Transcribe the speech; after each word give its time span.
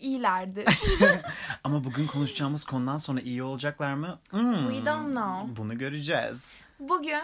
iyilerdir. 0.00 0.64
Ama 1.64 1.84
bugün 1.84 2.06
konuşacağımız 2.06 2.64
konudan 2.64 2.98
sonra 2.98 3.20
iyi 3.20 3.42
olacaklar 3.42 3.94
mı? 3.94 4.18
Hmm, 4.30 4.54
We 4.70 4.86
don't 4.86 5.06
know. 5.10 5.56
Bunu 5.56 5.78
göreceğiz. 5.78 6.56
Bugün 6.80 7.22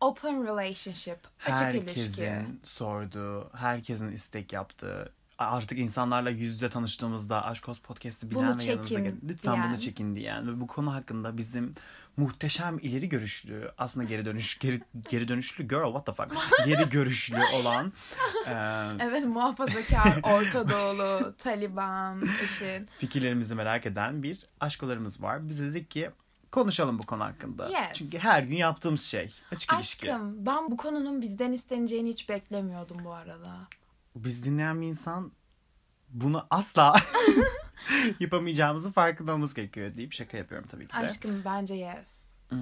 open 0.00 0.44
relationship, 0.46 1.18
açık 1.46 1.74
ilişki. 1.84 2.00
Herkesin 2.26 2.60
sorduğu, 2.64 3.50
herkesin 3.56 4.12
istek 4.12 4.52
yaptığı, 4.52 5.12
artık 5.38 5.78
insanlarla 5.78 6.30
yüz 6.30 6.52
yüze 6.52 6.68
tanıştığımızda 6.68 7.44
Aşk 7.44 7.68
Olsun 7.68 7.82
Podcast'ı 7.82 8.30
bilen 8.30 8.40
Bunu 8.42 8.58
ve 8.58 8.62
yanımıza 8.64 8.88
çekin 8.88 9.04
gel- 9.04 9.14
lütfen 9.28 9.54
diyen. 9.54 9.70
bunu 9.70 9.80
çekin 9.80 10.16
diyen 10.16 10.48
ve 10.48 10.60
bu 10.60 10.66
konu 10.66 10.94
hakkında 10.94 11.36
bizim 11.36 11.74
muhteşem 12.16 12.78
ileri 12.78 13.08
görüşlü 13.08 13.72
aslında 13.78 14.06
geri 14.06 14.24
dönüş 14.24 14.58
geri, 14.58 14.80
geri 15.10 15.28
dönüşlü 15.28 15.68
girl 15.68 15.84
what 15.84 16.06
the 16.06 16.12
fuck 16.12 16.32
geri 16.66 16.88
görüşlü 16.88 17.38
olan 17.54 17.92
e, 18.46 18.52
Evet 19.00 19.24
muhafazakar, 19.24 20.20
Orta 20.22 20.68
Doğulu, 20.68 21.36
Taliban, 21.36 22.20
IŞİD. 22.44 22.88
fikirlerimizi 22.98 23.54
merak 23.54 23.86
eden 23.86 24.22
bir 24.22 24.46
aşkolarımız 24.60 25.22
var. 25.22 25.48
Biz 25.48 25.60
de 25.60 25.64
dedik 25.70 25.90
ki 25.90 26.10
konuşalım 26.52 26.98
bu 26.98 27.06
konu 27.06 27.24
hakkında. 27.24 27.68
Yes. 27.68 27.88
Çünkü 27.94 28.18
her 28.18 28.42
gün 28.42 28.56
yaptığımız 28.56 29.02
şey 29.02 29.34
açık 29.52 29.72
ilişki. 29.72 30.12
Aşkım 30.12 30.46
ben 30.46 30.70
bu 30.70 30.76
konunun 30.76 31.22
bizden 31.22 31.52
isteneceğini 31.52 32.08
hiç 32.10 32.28
beklemiyordum 32.28 33.04
bu 33.04 33.12
arada. 33.12 33.56
Biz 34.16 34.44
dinleyen 34.44 34.80
bir 34.80 34.86
insan 34.86 35.32
bunu 36.08 36.46
asla 36.50 36.94
yapamayacağımızı 38.20 38.92
farkında 38.92 39.32
olmamız 39.32 39.54
gerekiyor 39.54 39.96
deyip 39.96 40.12
şaka 40.12 40.36
yapıyorum 40.36 40.68
tabii 40.70 40.86
ki 40.86 40.92
de. 40.92 40.96
Aşkım 40.96 41.42
bence 41.44 41.74
yes. 41.74 42.18
Hmm. 42.48 42.60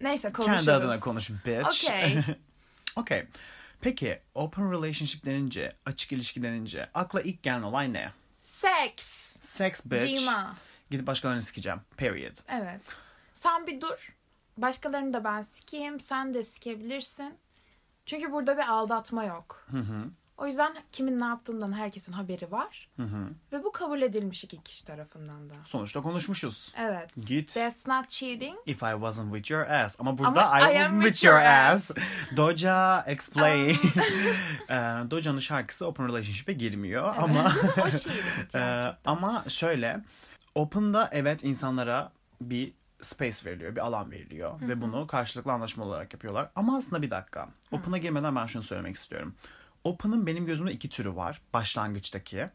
Neyse 0.00 0.32
konuşuruz. 0.32 0.64
Kendi 0.64 0.72
adına 0.72 1.00
konuş 1.00 1.30
bitch. 1.30 1.66
Okey. 1.66 2.18
okay. 2.96 3.26
Peki 3.80 4.20
open 4.34 4.72
relationship 4.72 5.24
denince, 5.24 5.72
açık 5.86 6.12
ilişki 6.12 6.42
denince 6.42 6.90
akla 6.94 7.20
ilk 7.20 7.42
gelen 7.42 7.62
olay 7.62 7.92
ne? 7.92 8.12
Seks. 8.34 9.36
Sex 9.40 9.84
bitch. 9.84 10.14
Cima. 10.14 10.56
Gidip 10.90 11.06
başkalarını 11.06 11.42
sikeceğim. 11.42 11.80
Period. 11.96 12.36
Evet. 12.48 12.80
Sen 13.34 13.66
bir 13.66 13.80
dur. 13.80 14.14
Başkalarını 14.56 15.14
da 15.14 15.24
ben 15.24 15.42
sikeyim. 15.42 16.00
Sen 16.00 16.34
de 16.34 16.44
sikebilirsin. 16.44 17.34
Çünkü 18.06 18.32
burada 18.32 18.56
bir 18.56 18.68
aldatma 18.68 19.24
yok. 19.24 19.66
Hı 19.70 19.78
hı. 19.78 20.04
O 20.42 20.46
yüzden 20.46 20.76
kimin 20.92 21.20
ne 21.20 21.24
yaptığından 21.24 21.72
herkesin 21.72 22.12
haberi 22.12 22.52
var. 22.52 22.88
Hı 22.96 23.02
hı. 23.02 23.28
Ve 23.52 23.64
bu 23.64 23.72
kabul 23.72 24.02
edilmiş 24.02 24.44
iki 24.44 24.62
kişi 24.62 24.84
tarafından 24.84 25.50
da. 25.50 25.54
Sonuçta 25.64 26.02
konuşmuşuz. 26.02 26.72
Evet. 26.78 27.10
Git. 27.26 27.54
That's 27.54 27.86
not 27.86 28.08
cheating. 28.08 28.56
If 28.66 28.82
I 28.82 28.92
wasn't 28.92 29.34
with 29.34 29.50
your 29.50 29.66
ass. 29.66 29.96
Ama 30.00 30.18
burada 30.18 30.50
Ama 30.50 30.70
I, 30.70 30.74
I 30.74 30.84
am 30.84 30.92
with 30.92 31.12
with 31.12 31.24
your 31.24 31.34
your 31.34 31.44
ass. 31.46 31.90
Doja 32.36 33.04
explain. 33.06 33.76
Ee, 34.70 34.74
Doja'nın 35.10 35.38
şarkısı 35.38 35.86
open 35.86 36.08
relationship'e 36.08 36.52
girmiyor 36.52 37.16
ama 37.16 37.52
o 37.78 37.90
gerçekten. 37.90 38.96
ama 39.04 39.44
şöyle 39.48 40.00
open'da 40.54 41.08
evet 41.12 41.44
insanlara 41.44 42.12
bir 42.40 42.72
space 43.00 43.50
veriliyor, 43.50 43.76
bir 43.76 43.80
alan 43.80 44.10
veriliyor 44.10 44.60
ve 44.60 44.80
bunu 44.80 45.06
karşılıklı 45.06 45.52
anlaşma 45.52 45.84
olarak 45.84 46.12
yapıyorlar. 46.12 46.50
Ama 46.56 46.76
aslında 46.76 47.02
bir 47.02 47.10
dakika. 47.10 47.48
Open'a 47.70 47.98
girmeden 47.98 48.36
ben 48.36 48.46
şunu 48.46 48.62
söylemek 48.62 48.96
istiyorum. 48.96 49.34
Open'ın 49.84 50.26
benim 50.26 50.46
gözümde 50.46 50.72
iki 50.72 50.88
türü 50.88 51.16
var 51.16 51.40
başlangıçtaki. 51.54 52.48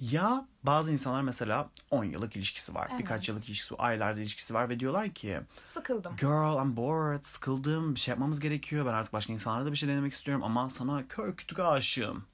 Ya 0.00 0.46
bazı 0.62 0.92
insanlar 0.92 1.22
mesela 1.22 1.68
10 1.90 2.04
yıllık 2.04 2.36
ilişkisi 2.36 2.74
var. 2.74 2.88
Birkaç 2.98 3.16
Evet. 3.18 3.28
yıllık 3.28 3.48
ilişkisi 3.48 3.74
aylarda 3.78 4.20
ilişkisi 4.20 4.54
var 4.54 4.68
ve 4.68 4.80
diyorlar 4.80 5.10
ki 5.10 5.40
Sıkıldım. 5.64 6.16
Girl 6.16 6.62
I'm 6.62 6.76
bored, 6.76 7.22
sıkıldım, 7.24 7.94
bir 7.94 8.00
şey 8.00 8.12
yapmamız 8.12 8.40
gerekiyor. 8.40 8.86
Ben 8.86 8.92
artık 8.92 9.12
başka 9.12 9.32
insanlara 9.32 9.64
da 9.66 9.72
bir 9.72 9.76
şey 9.76 9.88
denemek 9.88 10.12
istiyorum 10.12 10.44
ama 10.44 10.70
sana 10.70 11.08
kör 11.08 11.36
kütük 11.36 11.58
aşığım. 11.58 12.24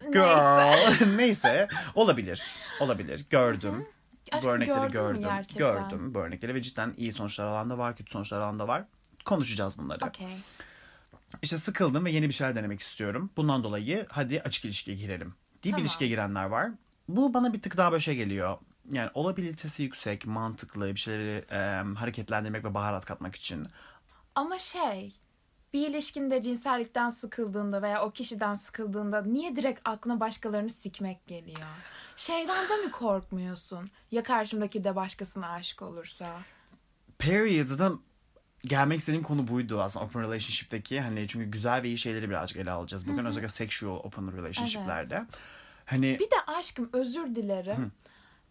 Neyse. 0.00 0.12
Girl. 0.12 1.06
Neyse. 1.16 1.68
Olabilir. 1.94 2.42
Olabilir. 2.80 3.26
Gördüm. 3.30 3.86
Aşkım 4.32 4.50
bu 4.50 4.54
örnekleri 4.54 4.92
gördüm. 4.92 5.28
Gördüm 5.56 6.14
bu 6.14 6.18
örnekleri 6.18 6.54
ve 6.54 6.62
cidden 6.62 6.94
iyi 6.96 7.12
sonuçlar 7.12 7.46
alan 7.46 7.70
da 7.70 7.78
var, 7.78 7.96
kötü 7.96 8.10
sonuçlar 8.10 8.40
alan 8.40 8.58
da 8.58 8.68
var. 8.68 8.84
Konuşacağız 9.24 9.78
bunları. 9.78 10.06
Okey. 10.06 10.36
İşte 11.42 11.58
sıkıldım 11.58 12.04
ve 12.04 12.10
yeni 12.10 12.28
bir 12.28 12.34
şeyler 12.34 12.54
denemek 12.54 12.80
istiyorum. 12.80 13.30
Bundan 13.36 13.64
dolayı 13.64 14.06
hadi 14.08 14.42
açık 14.42 14.64
ilişkiye 14.64 14.96
girelim. 14.96 15.34
Diye 15.62 15.72
Tamam. 15.72 15.84
ilişkiye 15.84 16.10
girenler 16.10 16.44
var. 16.44 16.70
Bu 17.08 17.34
bana 17.34 17.52
bir 17.52 17.62
tık 17.62 17.76
daha 17.76 17.92
böyle 17.92 18.00
şey 18.00 18.16
geliyor. 18.16 18.58
Yani 18.90 19.10
olabilitesi 19.14 19.82
yüksek, 19.82 20.26
mantıklı 20.26 20.94
bir 20.94 21.00
şeyleri 21.00 21.44
e, 21.50 21.56
hareketlendirmek 21.98 22.64
ve 22.64 22.74
baharat 22.74 23.04
katmak 23.04 23.36
için. 23.36 23.66
Ama 24.34 24.58
şey 24.58 25.14
bir 25.72 25.88
ilişkinde 25.88 26.42
cinsellikten 26.42 27.10
sıkıldığında 27.10 27.82
veya 27.82 28.02
o 28.04 28.10
kişiden 28.10 28.54
sıkıldığında 28.54 29.22
niye 29.22 29.56
direkt 29.56 29.80
aklına 29.84 30.20
başkalarını 30.20 30.70
sikmek 30.70 31.26
geliyor? 31.26 31.68
Şeyden 32.16 32.68
de 32.68 32.76
mi 32.76 32.90
korkmuyorsun? 32.90 33.90
Ya 34.10 34.22
karşımdaki 34.22 34.84
de 34.84 34.96
başkasına 34.96 35.48
aşık 35.48 35.82
olursa? 35.82 36.40
Period'da 37.18 37.92
gelmek 38.64 38.98
istediğim 39.00 39.24
konu 39.24 39.48
buydu 39.48 39.82
aslında 39.82 40.04
open 40.06 40.22
relationship'teki. 40.22 41.00
Hani 41.00 41.28
çünkü 41.28 41.50
güzel 41.50 41.82
ve 41.82 41.88
iyi 41.88 41.98
şeyleri 41.98 42.30
birazcık 42.30 42.58
ele 42.58 42.70
alacağız 42.70 43.08
bugün. 43.08 43.24
Özellikle 43.24 43.48
sexual 43.48 43.96
open 43.96 44.36
relationship'lerde. 44.36 45.26
Hani 45.84 46.18
Bir 46.20 46.30
de 46.30 46.40
aşkım 46.46 46.90
özür 46.92 47.34
dilerim. 47.34 47.92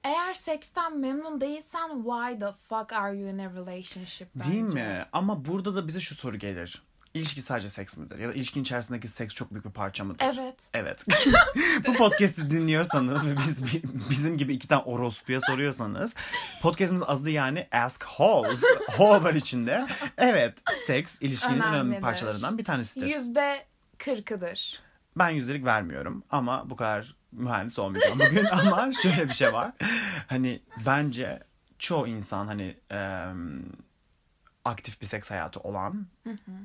Eğer 0.03 0.33
seksten 0.33 0.97
memnun 0.99 1.41
değilsen 1.41 1.89
why 2.03 2.39
the 2.39 2.51
fuck 2.69 2.93
are 2.93 3.17
you 3.17 3.29
in 3.29 3.37
a 3.39 3.53
relationship 3.53 4.27
bence? 4.35 4.49
değil 4.51 4.63
mi? 4.63 5.05
Ama 5.11 5.45
burada 5.45 5.75
da 5.75 5.87
bize 5.87 5.99
şu 5.99 6.15
soru 6.15 6.37
gelir. 6.37 6.81
İlişki 7.17 7.41
sadece 7.41 7.69
seks 7.69 7.97
midir? 7.97 8.19
Ya 8.19 8.29
da 8.29 8.33
ilişkinin 8.33 8.63
içerisindeki 8.63 9.07
seks 9.07 9.35
çok 9.35 9.51
büyük 9.51 9.65
bir 9.65 9.71
parça 9.71 10.03
mıdır? 10.03 10.25
Evet. 10.35 10.55
Evet. 10.73 11.05
Bu 11.87 11.93
podcast'i 11.93 12.49
dinliyorsanız 12.51 13.27
ve 13.27 13.37
biz 13.37 13.63
bizim 14.09 14.37
gibi 14.37 14.53
iki 14.53 14.67
tane 14.67 14.81
orospuya 14.81 15.39
soruyorsanız 15.41 16.13
podcast'ımız 16.61 17.03
adı 17.07 17.29
yani 17.29 17.67
Ask 17.71 18.03
Holes. 18.03 18.61
Ho 18.97 19.23
var 19.23 19.33
içinde. 19.33 19.87
Evet. 20.17 20.57
Seks 20.87 21.17
ilişkinin 21.21 21.53
en 21.59 21.61
önemli 21.61 21.77
Önemlidir. 21.77 22.01
parçalarından 22.01 22.57
bir 22.57 22.63
tanesidir. 22.65 23.07
Yüzde 23.07 23.65
kırkıdır. 23.97 24.79
Ben 25.17 25.29
yüzdelik 25.29 25.65
vermiyorum 25.65 26.23
ama 26.29 26.69
bu 26.69 26.75
kadar 26.75 27.15
mühendis 27.31 27.79
olmayacağım 27.79 28.19
bugün 28.29 28.45
ama 28.51 28.93
şöyle 28.93 29.27
bir 29.29 29.33
şey 29.33 29.53
var. 29.53 29.71
Hani 30.27 30.61
bence 30.85 31.43
çoğu 31.79 32.07
insan 32.07 32.47
hani 32.47 32.77
em, 32.89 33.63
aktif 34.67 35.01
bir 35.01 35.05
seks 35.05 35.31
hayatı 35.31 35.59
olan 35.59 36.07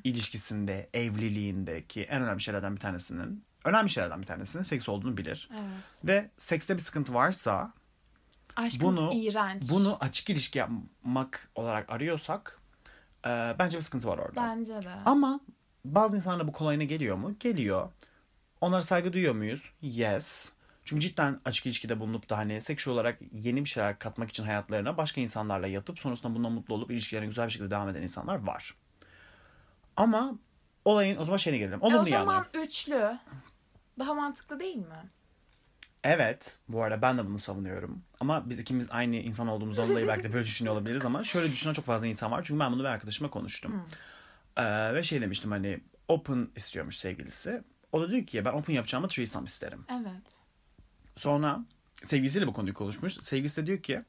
ilişkisinde, 0.05 0.89
evliliğindeki 0.95 2.03
en 2.03 2.23
önemli 2.23 2.41
şeylerden 2.41 2.75
bir 2.75 2.81
tanesinin 2.81 3.45
önemli 3.65 3.91
şeylerden 3.91 4.21
bir 4.23 4.27
tanesinin 4.27 4.63
seks 4.63 4.89
olduğunu 4.89 5.17
bilir. 5.17 5.49
Evet. 5.53 6.05
Ve 6.05 6.31
sekste 6.39 6.75
bir 6.75 6.83
sıkıntı 6.83 7.15
varsa 7.15 7.73
Aşkım 8.57 8.81
bunu 8.89 9.11
iğrenç. 9.15 9.71
bunu 9.71 9.97
açık 10.01 10.31
ilişki 10.31 10.59
yapmak 10.59 11.49
olarak 11.55 11.91
arıyorsak 11.91 12.61
e, 13.27 13.29
bence 13.59 13.77
bir 13.77 13.83
sıkıntı 13.83 14.09
var 14.09 14.19
orada. 14.19 14.37
Bence 14.43 14.83
de. 14.83 14.91
Ama 15.05 15.41
bazı 15.85 16.17
insanlara 16.17 16.49
bu 16.49 16.53
kolayına 16.53 16.85
geliyor 16.85 17.17
mu? 17.17 17.37
Geliyor. 17.41 17.91
Onlara 18.61 18.83
saygı 18.83 19.13
duyuyor 19.13 19.35
muyuz? 19.35 19.73
Yes. 19.83 20.53
Çünkü 20.85 21.01
cidden 21.01 21.41
açık 21.45 21.67
ilişkide 21.67 22.01
bulunup 22.01 22.31
da 22.31 22.39
hani 22.39 22.61
seksüel 22.61 22.95
olarak 22.95 23.19
yeni 23.33 23.65
bir 23.65 23.69
şeyler 23.69 23.99
katmak 23.99 24.31
için 24.31 24.45
hayatlarına 24.45 24.97
başka 24.97 25.21
insanlarla 25.21 25.67
yatıp 25.67 25.99
sonrasında 26.01 26.35
bundan 26.35 26.53
mutlu 26.53 26.75
olup 26.75 26.91
ilişkilerine 26.91 27.27
güzel 27.27 27.47
bir 27.47 27.53
şekilde 27.53 27.71
devam 27.71 27.89
eden 27.89 28.03
insanlar 28.03 28.35
var. 28.47 28.75
Ama 29.97 30.39
olayın 30.85 31.17
o 31.17 31.25
zaman 31.25 31.37
şeyine 31.37 31.59
gelelim. 31.59 31.79
E 31.83 31.87
o 31.87 32.05
zaman 32.05 32.35
yanı. 32.35 32.67
üçlü. 32.67 33.19
Daha 33.99 34.15
mantıklı 34.15 34.61
değil 34.61 34.77
mi? 34.77 35.11
Evet. 36.05 36.59
Bu 36.69 36.83
arada 36.83 37.03
ben 37.03 37.19
de 37.19 37.27
bunu 37.27 37.39
savunuyorum. 37.39 38.03
Ama 38.21 38.51
biz 38.51 38.61
ikimiz 38.61 38.89
aynı 38.91 39.17
insan 39.17 39.49
olduğumuzdan 39.49 39.89
dolayı 39.89 40.09
belki 40.09 40.25
de 40.25 40.33
böyle 40.33 40.45
düşünüyor 40.45 40.75
olabiliriz 40.75 41.05
ama 41.05 41.25
şöyle 41.25 41.53
düşünen 41.53 41.73
çok 41.73 41.85
fazla 41.85 42.07
insan 42.07 42.31
var. 42.31 42.45
Çünkü 42.45 42.61
ben 42.61 42.73
bunu 42.73 42.81
bir 42.81 42.89
arkadaşıma 42.89 43.31
konuştum. 43.31 43.87
Ee, 44.57 44.95
ve 44.95 45.03
şey 45.03 45.21
demiştim 45.21 45.51
hani 45.51 45.81
open 46.09 46.49
istiyormuş 46.57 46.97
sevgilisi. 46.97 47.63
O 47.93 48.01
da 48.01 48.11
diyor 48.11 48.27
ki 48.27 48.45
ben 48.45 48.53
open 48.53 48.75
yapacağımı 48.75 49.09
threesome 49.09 49.47
isterim. 49.47 49.85
Evet. 49.91 50.41
Sonra 51.17 51.61
sevgilisiyle 52.05 52.47
bu 52.47 52.53
konuyu 52.53 52.75
konuşmuş. 52.75 53.13
Sevgilisi 53.15 53.63
de 53.63 53.67
diyor 53.67 53.79
ki 53.83 54.03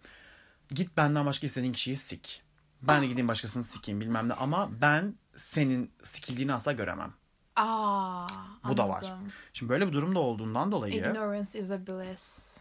git 0.70 0.98
benden 0.98 1.26
başka 1.26 1.48
istediğin 1.48 1.72
kişiyi 1.74 1.96
sik. 1.96 2.42
Ben 2.82 3.02
de 3.02 3.08
gideyim 3.08 3.28
başkasını 3.28 3.64
sikeyim 3.64 4.02
bilmem 4.02 4.30
ne 4.30 4.34
ama 4.34 4.70
ben 4.82 5.16
senin 5.36 5.92
sikildiğini 6.04 6.54
asla 6.54 6.72
göremem. 6.72 7.14
Aa, 7.56 8.28
Bu 8.70 8.78
da 8.78 8.90
var. 8.90 9.04
anladım. 9.04 9.28
Şimdi 9.54 9.70
böyle 9.70 9.88
bir 9.88 9.94
durumda 9.94 10.20
olduğundan 10.20 10.72
dolayı 10.72 10.94
Ignorance 10.96 11.60
is 11.60 11.72
a 11.72 11.88
bliss. 11.88 12.58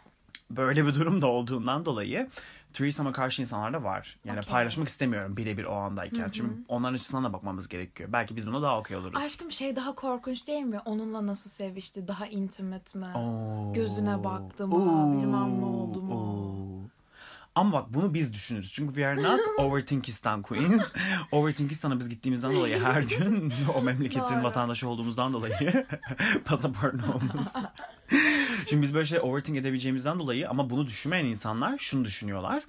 Böyle 0.56 0.86
bir 0.86 0.94
durumda 0.94 1.26
olduğundan 1.26 1.84
dolayı 1.84 2.28
threesome'a 2.72 3.12
karşı 3.12 3.42
insanlar 3.42 3.72
da 3.72 3.84
var. 3.84 4.18
Yani 4.24 4.38
Okey. 4.38 4.52
paylaşmak 4.52 4.88
istemiyorum 4.88 5.36
birebir 5.36 5.64
o 5.64 5.74
andayken. 5.74 6.28
Çünkü 6.32 6.50
onların 6.68 6.94
açısından 6.94 7.24
da 7.24 7.32
bakmamız 7.32 7.68
gerekiyor. 7.68 8.12
Belki 8.12 8.36
biz 8.36 8.46
buna 8.46 8.62
daha 8.62 8.78
okey 8.78 8.96
oluruz. 8.96 9.22
Aşkım 9.22 9.52
şey 9.52 9.76
daha 9.76 9.94
korkunç 9.94 10.46
değil 10.46 10.62
mi? 10.62 10.80
Onunla 10.84 11.26
nasıl 11.26 11.50
sevişti? 11.50 12.08
Daha 12.08 12.26
intimate 12.26 12.98
mi? 12.98 13.06
Oo. 13.14 13.72
Gözüne 13.72 14.24
baktı 14.24 14.66
mı? 14.66 14.74
Oo. 14.74 15.12
Bilmem 15.12 15.60
ne 15.60 15.64
oldu 15.64 16.02
mu? 16.02 16.14
Oo. 16.14 17.01
Ama 17.54 17.72
bak 17.72 17.94
bunu 17.94 18.14
biz 18.14 18.32
düşünürüz. 18.34 18.72
Çünkü 18.72 18.94
we 18.94 19.06
are 19.06 19.22
not 19.22 19.40
overthinkistan 19.58 20.42
queens. 20.42 20.92
Overthinkistan'a 21.32 21.98
biz 21.98 22.08
gittiğimizden 22.08 22.52
dolayı 22.52 22.82
her 22.84 23.02
gün 23.02 23.52
o 23.74 23.82
memleketin 23.82 24.34
Doğru. 24.36 24.42
vatandaşı 24.42 24.88
olduğumuzdan 24.88 25.32
dolayı 25.32 25.86
pasaportlu 26.44 27.12
olmamız. 27.14 27.56
Şimdi 28.68 28.82
biz 28.82 28.94
böyle 28.94 29.06
şey 29.06 29.18
overthink 29.22 29.58
edebileceğimizden 29.58 30.18
dolayı 30.18 30.48
ama 30.48 30.70
bunu 30.70 30.86
düşünmeyen 30.86 31.24
insanlar 31.24 31.78
şunu 31.78 32.04
düşünüyorlar. 32.04 32.64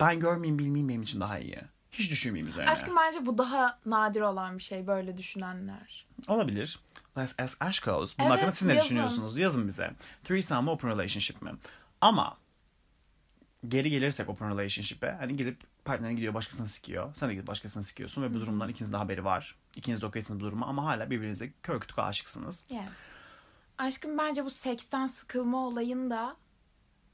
Ben 0.00 0.20
görmeyeyim 0.20 0.58
bilmeyeyim 0.58 0.88
benim 0.88 1.02
için 1.02 1.20
daha 1.20 1.38
iyi. 1.38 1.58
Hiç 1.92 2.10
düşünmeyeyim 2.10 2.48
üzerine. 2.48 2.70
Aşkım 2.70 2.96
bence 2.96 3.26
bu 3.26 3.38
daha 3.38 3.78
nadir 3.86 4.20
olan 4.20 4.58
bir 4.58 4.62
şey 4.62 4.86
böyle 4.86 5.16
düşünenler. 5.16 6.06
Olabilir. 6.28 6.78
Let's 7.18 7.34
ask 7.40 7.62
Ashkos. 7.62 8.18
Bunun 8.18 8.28
Evet, 8.28 8.36
hakkında 8.38 8.52
siz 8.52 8.68
ne 8.68 8.74
yazın. 8.74 8.84
düşünüyorsunuz? 8.84 9.38
Yazın 9.38 9.68
bize. 9.68 9.90
Threesome 10.24 10.60
mı 10.60 10.70
open 10.70 10.90
relationship 10.90 11.42
mi? 11.42 11.50
Ama 12.00 12.36
geri 13.68 13.90
gelirsek 13.90 14.28
open 14.28 14.50
relationship'e 14.50 15.10
hani 15.10 15.36
gidip 15.36 15.60
partnerin 15.84 16.16
gidiyor 16.16 16.34
başkasını 16.34 16.66
sikiyor. 16.66 17.14
Sen 17.14 17.28
de 17.28 17.34
gidip 17.34 17.46
başkasını 17.46 17.82
sikiyorsun 17.82 18.22
ve 18.22 18.34
bu 18.34 18.40
durumdan 18.40 18.68
ikinizin 18.68 18.92
de 18.92 18.96
haberi 18.96 19.24
var. 19.24 19.56
İkiniz 19.76 20.02
de 20.02 20.06
okeysiniz 20.06 20.40
bu 20.40 20.44
duruma 20.44 20.66
ama 20.66 20.84
hala 20.84 21.10
birbirinize 21.10 21.52
kör 21.62 21.80
kütük 21.80 21.98
aşıksınız. 21.98 22.64
Yes. 22.70 22.82
Aşkım 23.78 24.18
bence 24.18 24.44
bu 24.44 24.50
seksten 24.50 25.06
sıkılma 25.06 25.66
olayında 25.66 26.36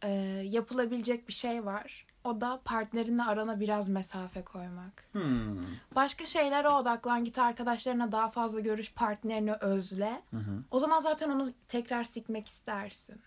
e, 0.03 0.11
yapılabilecek 0.45 1.29
bir 1.29 1.33
şey 1.33 1.65
var. 1.65 2.07
O 2.25 2.41
da 2.41 2.61
partnerinle 2.65 3.23
arana 3.23 3.61
biraz 3.61 3.89
mesafe 3.89 4.45
koymak. 4.45 5.05
Hmm. 5.13 5.61
Başka 5.95 6.27
şeylere 6.27 6.69
odaklan 6.69 7.25
git 7.25 7.39
arkadaşlarına 7.39 8.13
daha 8.13 8.31
fazla 8.31 8.61
görüş 8.61 8.93
partnerini 8.93 9.55
özle. 9.55 10.23
O 10.71 10.79
zaman 10.79 11.01
zaten 11.01 11.31
onu 11.31 11.53
tekrar 11.69 12.05
sikmek 12.05 12.49
istersin 12.49 13.23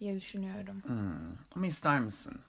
diye 0.00 0.16
düşünüyorum. 0.16 0.82
Hmm. 0.86 1.36
Ama 1.56 1.66
ister 1.66 2.00
misin? 2.00 2.40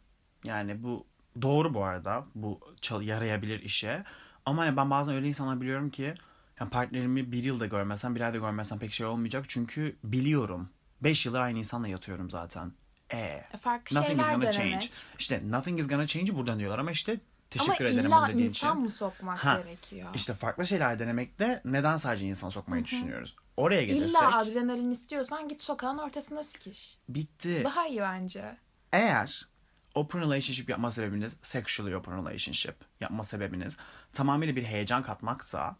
Yani 0.44 0.84
bu 0.84 1.06
doğru 1.42 1.74
bu 1.74 1.84
arada. 1.84 2.26
Bu 2.36 2.60
yarayabilir 3.02 3.62
işe. 3.64 4.04
Ama 4.46 4.66
yani 4.66 4.78
ben 4.78 4.90
bazen 4.90 5.16
öyle 5.16 5.28
insanlar 5.28 5.62
biliyorum 5.62 5.90
ki 5.90 6.16
yani 6.60 6.70
partnerimi 6.70 7.32
bir 7.32 7.44
yılda 7.44 7.66
görmezsem 7.66 8.16
bir 8.16 8.22
ayda 8.22 8.38
görmezsem 8.38 8.80
pek 8.80 8.94
şey 8.94 9.06
olmayacak. 9.06 9.46
Çünkü 9.48 9.96
biliyorum. 10.04 10.70
Beş 11.02 11.26
yıldır 11.26 11.40
aynı 11.40 11.60
insanla 11.60 11.88
yatıyorum 11.88 12.30
zaten. 12.30 12.72
E. 13.10 13.18
E, 13.18 13.58
farklı 13.60 14.00
Nothing 14.00 14.20
is 14.20 14.26
şeyler 14.26 14.40
gonna 14.40 14.54
denemek. 14.54 14.82
change. 14.82 14.88
İşte 15.20 15.42
nothing 15.52 15.80
is 15.80 15.88
gonna 15.88 16.08
change'i 16.08 16.36
buradan 16.36 16.60
diyorlar 16.60 16.80
ama 16.80 16.92
işte 16.92 17.20
teşekkür 17.50 17.86
Ama 17.86 17.94
ederim 17.94 18.06
illa 18.12 18.28
dediğin 18.28 18.48
insan 18.50 18.72
için. 18.72 18.82
mı 18.84 18.90
sokmak 18.90 19.46
Ha, 19.46 19.62
gerekiyor? 19.66 20.10
İşte 20.16 20.34
farklı 20.34 20.68
şeyler 20.68 21.00
denemekte 21.00 21.62
neden 21.66 21.98
sadece 21.98 22.26
insan 22.26 22.50
sokmayı 22.50 22.84
düşünüyoruz? 22.86 23.36
Oraya 23.58 23.84
gelirsek 23.84 24.10
İlla 24.10 24.38
adrenalin 24.38 24.92
istiyorsan 24.92 25.48
git 25.48 25.62
sokağın 25.62 25.98
ortasında 25.98 26.44
sikiş. 26.44 26.98
bitti. 27.10 27.62
Daha 27.64 27.88
iyi 27.88 28.00
bence. 28.02 28.58
Eğer 28.94 29.48
open 29.96 30.22
relationship 30.22 30.70
yapma 30.70 30.92
sebebiniz 30.92 31.38
sexually 31.42 31.96
open 31.96 32.18
relationship 32.18 32.76
yapma 33.02 33.24
sebebiniz 33.24 33.78
tamamıyla 34.14 34.56
bir 34.56 34.64
heyecan 34.64 35.04
katmaksa 35.04 35.76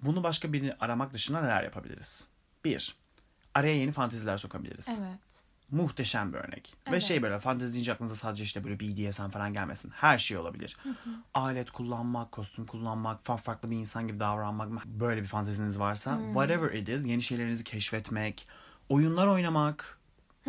bunu 0.00 0.22
başka 0.22 0.52
birini 0.52 0.72
aramak 0.80 1.12
dışında 1.14 1.40
neler 1.40 1.62
yapabiliriz? 1.62 2.26
Bir, 2.64 2.96
araya 3.54 3.76
yeni 3.76 3.92
fanteziler 3.92 4.38
sokabiliriz. 4.38 4.88
Evet. 5.00 5.44
Muhteşem 5.70 6.32
bir 6.32 6.38
örnek. 6.38 6.74
Ve 6.86 6.90
Evet. 6.90 7.02
şey 7.02 7.22
böyle 7.22 7.38
fantezi 7.38 7.72
deyince 7.74 7.92
aklınıza 7.92 8.14
sadece 8.14 8.44
işte 8.44 8.64
böyle 8.64 8.80
BDSM 8.80 9.28
falan 9.28 9.52
gelmesin. 9.52 9.90
Her 9.90 10.18
şey 10.18 10.36
olabilir. 10.36 10.76
Alet 11.34 11.70
kullanmak, 11.70 12.32
kostüm 12.32 12.66
kullanmak, 12.66 13.24
farklı 13.24 13.44
farklı 13.44 13.70
bir 13.70 13.76
insan 13.76 14.06
gibi 14.08 14.20
davranmak. 14.20 14.84
Böyle 14.86 15.22
bir 15.22 15.26
fanteziniz 15.26 15.78
varsa 15.78 16.18
whatever 16.26 16.70
it 16.74 16.88
is 16.88 17.06
yeni 17.06 17.22
şeylerinizi 17.22 17.64
keşfetmek, 17.64 18.46
oyunlar 18.88 19.26
oynamak, 19.26 19.98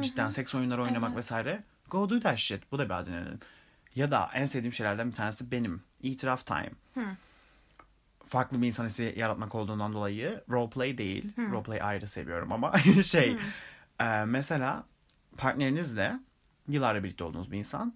cidden 0.02 0.30
seks 0.30 0.56
oyunları 0.56 0.84
oynamak 0.84 1.10
Evet. 1.10 1.18
vesaire. 1.18 1.64
Go 1.90 2.10
do 2.10 2.20
that 2.20 2.38
shit. 2.38 2.72
Bu 2.72 2.80
da 2.80 2.86
bir 2.86 2.94
adrenalin. 3.00 3.40
Ya 3.96 4.12
da 4.12 4.30
en 4.34 4.46
sevdiğim 4.46 4.74
şeylerden 4.74 5.08
bir 5.08 5.16
tanesi 5.16 5.52
benim. 5.52 5.84
itiraf 6.02 6.46
time. 6.46 6.70
Farklı 8.28 8.62
bir 8.62 8.68
insan 8.68 8.86
hissi 8.86 9.14
yaratmak 9.18 9.56
olduğundan 9.56 9.94
dolayı 9.94 10.44
roleplay 10.50 10.98
değil. 10.98 11.34
Roleplay 11.38 11.82
ayrı 11.82 12.08
seviyorum 12.08 12.52
ama 12.52 12.74
şey 13.04 13.38
e, 14.00 14.26
mesela 14.26 14.84
partnerinizle 15.38 16.20
yıllarla 16.68 17.04
birlikte 17.04 17.24
olduğunuz 17.24 17.52
bir 17.52 17.58
insan 17.58 17.94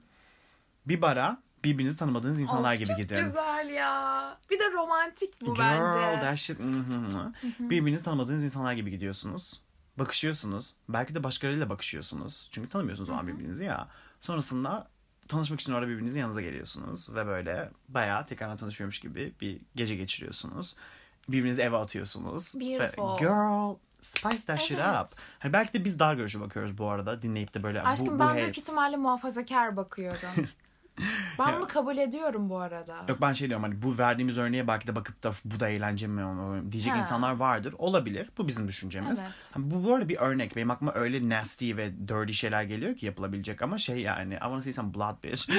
bir 0.86 1.02
bara 1.02 1.42
birbirinizi 1.64 1.98
tanımadığınız 1.98 2.40
insanlar 2.40 2.74
Of, 2.74 2.80
gibi 2.80 2.88
çok 2.88 2.98
gidin. 2.98 3.26
güzel 3.26 3.70
ya. 3.70 4.38
Bir 4.50 4.60
de 4.60 4.72
romantik 4.72 5.42
bu 5.42 5.54
Girl, 5.54 5.60
bence. 5.64 6.22
that 6.22 6.38
shit. 6.38 6.60
mhm, 6.60 6.74
mhm. 6.76 7.70
Birbirinizi 7.70 8.04
tanımadığınız 8.04 8.44
insanlar 8.44 8.74
gibi 8.74 8.92
gidiyorsunuz. 8.92 9.62
Bakışıyorsunuz. 9.98 10.74
Belki 10.90 11.16
de 11.16 11.24
başkalarıyla 11.24 11.70
bakışıyorsunuz. 11.70 12.48
Çünkü 12.52 12.70
tanımıyorsunuz 12.70 13.10
o 13.10 13.14
an 13.14 13.28
birbirinizi 13.28 13.64
ya. 13.66 13.88
Sonrasında 14.20 14.88
tanışmak 15.28 15.62
için 15.62 15.74
orada 15.74 15.88
birbirinizin 15.88 16.20
yanınıza 16.20 16.42
geliyorsunuz. 16.42 17.16
Ve 17.16 17.26
böyle 17.28 17.70
bayağı 17.90 18.26
tekrardan 18.26 18.58
tanışıyormuş 18.58 19.00
gibi 19.00 19.34
bir 19.42 19.62
gece 19.76 19.96
geçiriyorsunuz. 19.96 20.76
Birbirinizi 21.30 21.62
eve 21.62 21.78
atıyorsunuz. 21.78 22.56
Ve 22.56 22.60
Beautiful. 22.80 23.18
girl, 23.20 23.76
spice 24.04 24.46
that 24.46 24.60
shit 24.62 24.80
Evet. 24.80 25.02
up. 25.12 25.20
Hani 25.40 25.54
belki 25.54 25.74
de 25.74 25.86
biz 25.86 26.00
dar 26.00 26.14
görüşü 26.16 26.42
bakıyoruz 26.42 26.78
bu 26.78 26.90
arada. 26.90 27.22
Dinleyip 27.22 27.54
de 27.54 27.64
böyle 27.64 27.82
Aşkım 27.82 28.08
bu, 28.08 28.14
bu 28.14 28.20
ben 28.20 28.34
hey- 28.34 28.44
büyük 28.44 28.58
ihtimalle 28.58 28.98
muhafazakar 28.98 29.76
bakıyorum. 29.76 30.30
ben 31.40 31.56
bunu 31.56 31.68
kabul 31.68 31.98
ediyorum 31.98 32.50
bu 32.50 32.58
arada. 32.60 33.06
Yok 33.10 33.22
ben 33.22 33.34
şey 33.34 33.48
diyorum 33.48 33.64
hani 33.64 33.82
bu 33.82 33.98
verdiğimiz 33.98 34.38
örneğe 34.38 34.68
belki 34.68 34.88
de 34.88 34.96
bakıp 34.96 35.24
da 35.24 35.32
bu 35.46 35.60
da 35.60 35.70
eğlence 35.70 36.08
mi 36.08 36.26
onu 36.26 36.72
diyecek 36.72 36.94
Ha. 36.94 36.98
insanlar 36.98 37.32
vardır. 37.32 37.76
Olabilir. 37.78 38.30
Bu 38.38 38.48
bizim 38.48 38.68
düşüncemiz. 38.68 39.20
Evet. 39.20 39.32
Hani 39.54 39.72
Bu 39.72 39.94
arada 39.96 40.10
bir 40.10 40.18
örnek. 40.18 40.56
Benim 40.56 40.72
aklıma 40.72 40.94
öyle 40.94 41.30
nasty 41.30 41.76
ve 41.78 42.08
dirty 42.08 42.32
şeyler 42.32 42.64
geliyor 42.64 42.96
ki 42.96 43.06
yapılabilecek 43.06 43.62
ama 43.62 43.78
şey 43.78 44.00
yani 44.00 44.34
I 44.34 44.40
wanna 44.40 44.62
see 44.62 44.74
some 44.74 44.94
blood 44.94 45.24
bitch. 45.24 45.50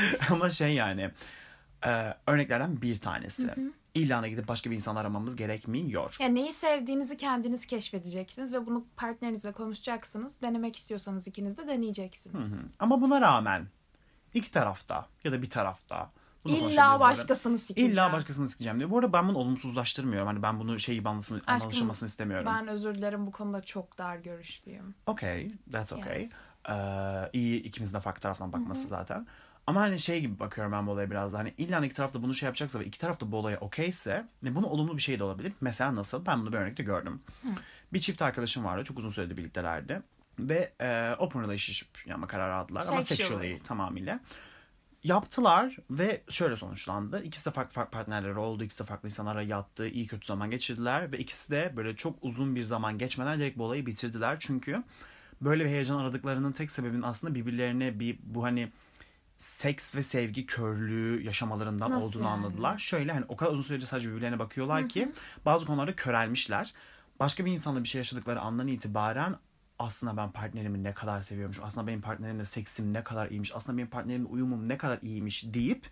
ama 0.30 0.50
şey 0.50 0.74
yani 0.74 1.10
e, 1.86 2.14
örneklerden 2.26 2.82
bir 2.82 3.00
tanesi. 3.00 3.54
İllana 3.96 4.28
gidip 4.28 4.48
başka 4.48 4.70
bir 4.70 4.76
insan 4.76 4.96
aramamız 4.96 5.36
gerekmiyor. 5.36 6.16
Ya 6.20 6.28
neyi 6.28 6.52
sevdiğinizi 6.52 7.16
kendiniz 7.16 7.66
keşfedeceksiniz 7.66 8.52
ve 8.52 8.66
bunu 8.66 8.84
partnerinizle 8.96 9.52
konuşacaksınız. 9.52 10.40
Denemek 10.42 10.76
istiyorsanız 10.76 11.26
ikiniz 11.26 11.58
de 11.58 11.68
deneyeceksiniz. 11.68 12.52
Ama 12.78 13.00
buna 13.00 13.20
rağmen 13.20 13.66
iki 14.34 14.50
tarafta 14.50 15.06
ya 15.24 15.32
da 15.32 15.42
bir 15.42 15.50
tarafta 15.50 16.10
bunu 16.44 16.56
İlla 16.56 17.00
başkasını 17.00 17.58
sikeceğim. 17.58 17.92
İlla 17.92 18.12
başkasını 18.12 18.48
sikeceğim 18.48 18.78
diyor. 18.78 18.90
Bu 18.90 18.98
arada 18.98 19.12
ben 19.12 19.28
bunu 19.28 19.38
olumsuzlaştırmıyorum. 19.38 20.26
Hani 20.26 20.42
ben 20.42 20.60
bunu 20.60 20.78
şey 20.78 21.02
anlasın, 21.04 21.42
anlaşılmasını 21.46 22.08
istemiyorum. 22.08 22.46
Ben 22.46 22.68
özür 22.68 22.94
dilerim 22.94 23.26
bu 23.26 23.32
konuda 23.32 23.62
çok 23.62 23.98
dar 23.98 24.16
görüşlüyüm. 24.16 24.94
Okay, 25.06 25.50
that's 25.72 25.92
okay. 25.92 26.20
Yes. 26.20 26.32
Ee, 26.70 26.74
iyi 27.32 27.62
ikimizin 27.62 27.94
de 27.94 28.00
farklı 28.00 28.20
taraftan 28.20 28.52
bakması 28.52 28.88
zaten. 28.88 29.26
Ama 29.66 29.80
hani 29.80 29.98
şey 29.98 30.20
gibi 30.20 30.38
bakıyorum 30.38 30.72
ben 30.72 30.86
bu 30.86 30.90
olaya 30.90 31.10
biraz 31.10 31.32
da. 31.32 31.38
Hani 31.38 31.54
illa 31.58 31.84
iki 31.84 31.94
tarafta 31.94 32.22
bunu 32.22 32.34
şey 32.34 32.46
yapacaksa 32.46 32.80
ve 32.80 32.84
iki 32.84 32.98
tarafta 32.98 33.32
bu 33.32 33.36
olaya 33.36 33.58
okeyse 33.60 34.28
ne 34.42 34.54
bunu 34.54 34.66
olumlu 34.66 34.96
bir 34.96 35.02
şey 35.02 35.18
de 35.18 35.24
olabilir. 35.24 35.52
Mesela 35.60 35.94
nasıl? 35.94 36.26
Ben 36.26 36.40
bunu 36.40 36.52
bir 36.52 36.58
örnekte 36.58 36.82
gördüm. 36.82 37.22
Bir 37.92 38.00
çift 38.00 38.22
arkadaşım 38.22 38.64
vardı. 38.64 38.84
Çok 38.84 38.98
uzun 38.98 39.08
süredir 39.10 39.36
birliktelerdi. 39.36 40.02
Ve 40.38 40.72
e, 40.80 41.14
open 41.18 41.42
relationship 41.42 41.88
yapma 42.06 42.26
kararı 42.26 42.54
aldılar. 42.54 42.84
Ama 42.88 43.02
Sexually. 43.02 43.28
sexually 43.28 43.62
tamamıyla. 43.62 44.20
Yaptılar 45.04 45.76
ve 45.90 46.22
şöyle 46.28 46.56
sonuçlandı. 46.56 47.22
İkisi 47.22 47.46
de 47.46 47.50
farklı 47.50 47.72
farklı 47.72 47.90
partnerleri 47.90 48.38
oldu. 48.38 48.64
İkisi 48.64 48.80
de 48.84 48.86
farklı 48.86 49.08
insanlara 49.08 49.42
yattı. 49.42 49.88
iyi 49.88 50.06
kötü 50.06 50.26
zaman 50.26 50.50
geçirdiler. 50.50 51.12
Ve 51.12 51.18
ikisi 51.18 51.50
de 51.50 51.72
böyle 51.76 51.96
çok 51.96 52.16
uzun 52.22 52.56
bir 52.56 52.62
zaman 52.62 52.98
geçmeden 52.98 53.38
direkt 53.40 53.58
bu 53.58 53.64
olayı 53.64 53.86
bitirdiler. 53.86 54.36
Çünkü 54.40 54.82
böyle 55.40 55.64
bir 55.64 55.70
heyecan 55.70 55.98
aradıklarının 55.98 56.52
tek 56.52 56.70
sebebinin 56.70 57.02
aslında 57.02 57.34
birbirlerine 57.34 58.00
bir 58.00 58.18
bu 58.22 58.44
hani 58.44 58.72
seks 59.38 59.94
ve 59.94 60.02
sevgi 60.02 60.46
körlüğü 60.46 61.22
yaşamalarından 61.22 61.90
Nasıl 61.90 62.06
olduğunu 62.06 62.22
yani? 62.22 62.32
anladılar. 62.32 62.78
Şöyle 62.78 63.12
hani 63.12 63.24
o 63.28 63.36
kadar 63.36 63.52
uzun 63.52 63.62
süredir 63.62 63.86
sadece 63.86 64.10
birbirlerine 64.10 64.38
bakıyorlar 64.38 64.88
ki 64.88 65.12
bazı 65.44 65.66
konularda 65.66 65.96
körelmişler. 65.96 66.72
Başka 67.20 67.44
bir 67.44 67.52
insanla 67.52 67.82
bir 67.82 67.88
şey 67.88 67.98
yaşadıkları 67.98 68.40
andan 68.40 68.66
itibaren 68.68 69.36
aslında 69.78 70.16
ben 70.16 70.30
partnerimi 70.32 70.84
ne 70.84 70.94
kadar 70.94 71.22
seviyormuş. 71.22 71.60
Aslında 71.62 71.86
benim 71.86 72.00
partnerimle 72.00 72.44
seksim 72.44 72.92
ne 72.94 73.04
kadar 73.04 73.30
iyiymiş. 73.30 73.54
Aslında 73.54 73.78
benim 73.78 73.88
partnerimle 73.90 74.26
uyumum 74.28 74.68
ne 74.68 74.78
kadar 74.78 74.98
iyiymiş 75.02 75.54
deyip 75.54 75.86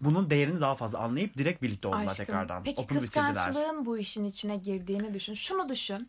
bunun 0.00 0.30
değerini 0.30 0.60
daha 0.60 0.74
fazla 0.74 0.98
anlayıp 0.98 1.36
direkt 1.36 1.62
birlikte 1.62 1.88
oldular 1.88 2.06
Aşkım. 2.06 2.24
tekrardan. 2.26 2.62
Peki 2.64 2.82
bitirdiler. 2.82 3.00
kıskançlığın 3.02 3.86
bu 3.86 3.98
işin 3.98 4.24
içine 4.24 4.56
girdiğini 4.56 5.14
düşün. 5.14 5.34
Şunu 5.34 5.68
düşün. 5.68 6.08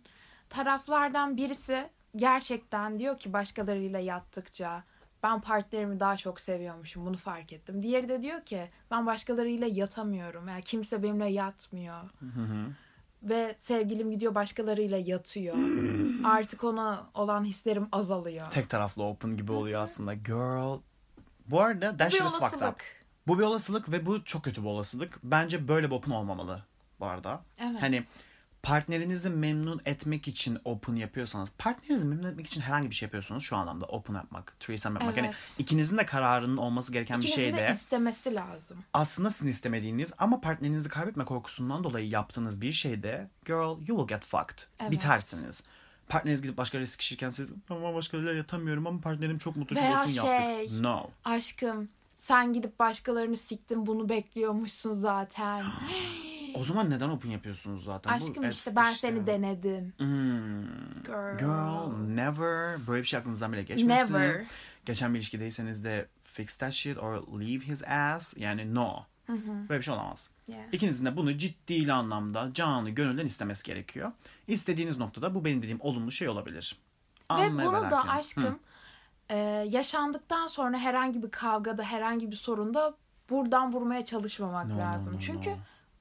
Taraflardan 0.50 1.38
birisi 1.38 1.90
gerçekten 2.16 3.00
diyor 3.00 3.20
ki 3.20 3.34
başkalarıyla 3.34 4.00
yattıkça 4.00 4.84
ben 5.24 5.42
partnerimi 5.42 6.00
daha 6.00 6.18
çok 6.18 6.40
seviyormuşum 6.40 7.06
bunu 7.06 7.18
fark 7.18 7.54
ettim. 7.54 7.84
Diğeri 7.84 8.10
de 8.10 8.22
diyor 8.22 8.42
ki 8.42 8.70
ben 8.92 9.06
başkalarıyla 9.06 9.68
yatamıyorum. 9.68 10.48
Yani 10.48 10.62
kimse 10.62 11.04
benimle 11.04 11.28
yatmıyor. 11.28 12.04
Ve 13.24 13.56
sevgilim 13.58 14.12
gidiyor 14.12 14.36
başkalarıyla 14.36 14.98
yatıyor. 14.98 15.56
Artık 16.24 16.64
ona 16.64 17.08
olan 17.14 17.44
hislerim 17.44 17.88
azalıyor. 17.92 18.52
Tek 18.52 18.70
taraflı 18.70 19.04
open 19.04 19.38
gibi 19.38 19.52
oluyor 19.52 19.82
aslında. 19.82 20.14
Girl. 20.14 20.80
Bu 21.48 21.62
arada 21.62 21.98
that 21.98 22.12
bir 22.12 22.18
shit 22.18 22.28
is 22.28 22.40
fucked 22.40 22.68
up. 22.68 22.82
Bu 23.28 23.40
bir 23.40 23.44
olasılık 23.44 23.92
ve 23.92 24.06
bu 24.06 24.24
çok 24.24 24.44
kötü 24.44 24.62
bir 24.62 24.68
olasılık. 24.68 25.20
Bence 25.24 25.68
böyle 25.68 25.90
bir 25.90 25.96
open 25.96 26.12
olmamalı 26.12 26.64
bu 27.00 27.06
arada. 27.06 27.42
Evet. 27.60 27.82
Hani 27.82 28.04
partnerinizi 28.64 29.30
memnun 29.30 29.82
etmek 29.86 30.28
için 30.28 30.58
open 30.66 30.96
yapıyorsanız, 30.96 31.52
partnerinizi 31.58 32.06
memnun 32.06 32.32
etmek 32.32 32.48
için 32.48 32.62
herhangi 32.62 32.90
bir 32.90 32.96
şey 32.96 33.06
yapıyorsunuz 33.06 33.44
şu 33.44 33.56
anlamda 33.58 33.86
open 33.86 34.14
yapmak, 34.14 34.60
threesome 34.60 35.00
yapmak. 35.00 35.18
Yani 35.18 35.28
Evet. 35.28 35.56
ikinizin 35.60 35.98
de 35.98 36.06
kararının 36.06 36.58
olması 36.58 36.94
gereken 36.94 37.22
bir 37.22 37.28
İkinizin 37.28 37.42
şey 37.42 37.54
de 37.54 37.58
de 37.58 37.72
istemesi 37.76 38.36
lazım. 38.36 38.78
aslında 38.94 39.32
sizin 39.32 39.50
istemediğiniz 39.50 40.14
ama 40.18 40.42
partnerinizi 40.42 40.90
kaybetme 40.90 41.26
korkusundan 41.26 41.84
dolayı 41.84 42.10
yaptığınız 42.10 42.62
bir 42.62 42.72
şeyde 42.72 43.30
girl 43.46 43.88
you 43.88 44.00
will 44.00 44.08
get 44.08 44.26
fucked. 44.26 44.60
Evet. 44.80 44.92
Bitersiniz. 44.92 45.64
Partneriniz 46.10 46.42
gidip 46.42 46.58
başkalarıyla 46.58 46.92
sıkışırken 46.92 47.30
siz 47.30 47.52
ama 47.70 47.94
başkalarıyla 47.94 48.34
yatamıyorum 48.34 48.88
ama 48.88 49.02
partnerim 49.02 49.38
çok 49.38 49.56
mutlu 49.56 49.76
Veya 49.76 50.02
open 50.02 50.06
şey, 50.06 50.26
yaptık. 50.26 50.82
No. 50.82 51.10
Aşkım 51.26 51.90
sen 52.18 52.54
gidip 52.54 52.80
başkalarını 52.80 53.38
siktin 53.38 53.86
bunu 53.86 54.10
bekliyormuşsun 54.10 54.94
zaten. 54.94 55.66
O 56.56 56.64
zaman 56.64 56.90
neden 56.90 57.10
open 57.10 57.30
yapıyorsunuz 57.30 57.84
zaten? 57.84 58.14
Bu 58.14 58.16
Aşkım 58.26 58.44
et- 58.44 58.54
işte 58.54 58.76
ben 58.76 58.92
seni 58.92 59.28
denedim. 59.28 59.94
Hmm. 59.98 60.64
Girl. 61.04 61.38
Girl, 61.38 61.98
never. 62.08 62.88
Böyle 62.88 63.02
bir 63.02 63.08
şey 63.08 63.20
aklınızdan 63.20 63.54
bile 63.54 63.64
geçmesin. 63.64 64.14
Never. 64.14 64.46
Geçen 64.86 65.14
bir 65.14 65.20
ilişkideyseniz 65.20 65.84
de 65.84 66.08
fix 66.22 66.56
that 66.56 66.74
shit 66.74 66.98
or 66.98 67.14
leave 67.40 67.60
his 67.66 67.84
ass. 67.88 68.34
Yani 68.38 68.76
no. 68.76 69.04
Böyle 69.70 69.80
bir 69.80 69.86
şey 69.86 69.94
olamaz. 69.94 70.32
Yeah. 70.48 70.62
İkinizin 70.72 71.06
de 71.06 71.18
bunu 71.18 71.38
ciddi 71.38 71.94
anlamda 71.94 72.50
canı 72.54 72.90
gönülden 72.90 73.26
istemesi 73.26 73.64
gerekiyor. 73.66 74.12
İstediğiniz 74.48 74.98
noktada 74.98 75.36
bu 75.36 75.46
benim 75.46 75.58
dediğim 75.62 75.82
olumlu 75.82 76.12
şey 76.12 76.30
olabilir. 76.30 76.78
Ve 77.32 77.34
Anla 77.34 77.66
bunu 77.66 77.76
da 77.76 77.96
lakin. 77.96 78.10
aşkım 78.10 78.60
e, 79.30 79.38
yaşandıktan 79.70 80.48
sonra 80.48 80.78
herhangi 80.78 81.24
bir 81.24 81.32
kavgada 81.32 81.84
herhangi 81.84 82.32
bir 82.32 82.36
sorunda 82.36 82.94
buradan 83.30 83.72
vurmaya 83.74 84.06
çalışmamak 84.06 84.68
No, 84.68 84.76
no, 84.76 84.80
lazım. 84.80 85.14
no, 85.16 85.20
Çünkü 85.20 85.50
no. 85.50 85.56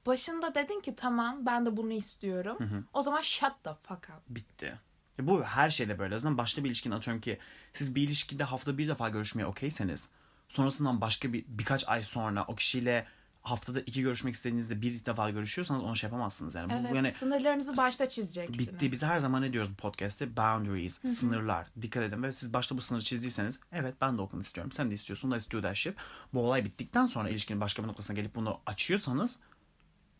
Başında 0.05 0.55
dedin 0.55 0.79
ki 0.79 0.95
tamam 0.95 1.45
ben 1.45 1.65
de 1.65 1.77
bunu 1.77 1.93
istiyorum. 1.93 2.85
O 2.93 3.01
zaman 3.01 3.21
shut 3.21 3.63
the 3.63 3.73
fuck 3.83 4.09
up. 4.09 4.29
bitti. 4.29 4.79
E 5.19 5.27
bu 5.27 5.43
her 5.43 5.69
şeyde 5.69 5.99
böyle. 5.99 6.19
Zaten 6.19 6.37
başta 6.37 6.63
bir 6.63 6.69
ilişkinin 6.69 6.95
atıyorum 6.95 7.21
ki 7.21 7.39
siz 7.73 7.95
bir 7.95 8.01
ilişkide 8.01 8.43
hafta 8.43 8.77
bir 8.77 8.87
defa 8.87 9.09
görüşmeye 9.09 9.45
okeyseniz 9.45 10.09
sonrasından 10.49 11.01
başka 11.01 11.33
bir 11.33 11.45
birkaç 11.47 11.89
ay 11.89 12.03
sonra 12.03 12.45
o 12.47 12.55
kişiyle 12.55 13.07
haftada 13.41 13.79
iki 13.79 14.01
görüşmek 14.01 14.35
istediğinizde 14.35 14.81
bir 14.81 15.05
defa 15.05 15.29
görüşüyorsanız 15.29 15.83
onu 15.83 15.95
şey 15.95 16.07
yapamazsınız 16.07 16.55
yani. 16.55 16.73
Evet 16.73 16.91
bu 16.91 16.95
yani 16.95 17.11
sınırlarınızı 17.11 17.77
başta 17.77 18.09
çizeceksiniz. 18.09 18.59
bitti. 18.59 18.91
Biz 18.91 19.03
her 19.03 19.19
zaman 19.19 19.41
ne 19.41 19.53
diyoruz 19.53 19.71
bu 19.71 19.75
podcast'te? 19.75 20.37
Boundaries, 20.37 21.01
sınırlar. 21.01 21.67
Dikkat 21.81 22.03
edin 22.03 22.23
ve 22.23 22.31
siz 22.31 22.53
başta 22.53 22.77
bu 22.77 22.81
sınırı 22.81 23.03
çizdiyseniz 23.03 23.59
evet 23.71 23.95
ben 24.01 24.17
de 24.17 24.21
open 24.21 24.39
istiyorum. 24.39 24.71
Sen 24.71 24.89
de 24.89 24.93
istiyorsun. 24.93 25.39
That 25.61 25.75
shit. 25.75 25.95
Bu 26.33 26.39
olay 26.39 26.65
bittikten 26.65 27.07
sonra 27.07 27.29
ilişkinin 27.29 27.61
başka 27.61 27.83
bir 27.83 27.87
noktasına 27.87 28.15
gelip 28.15 28.35
bunu 28.35 28.59
açıyorsanız 28.65 29.39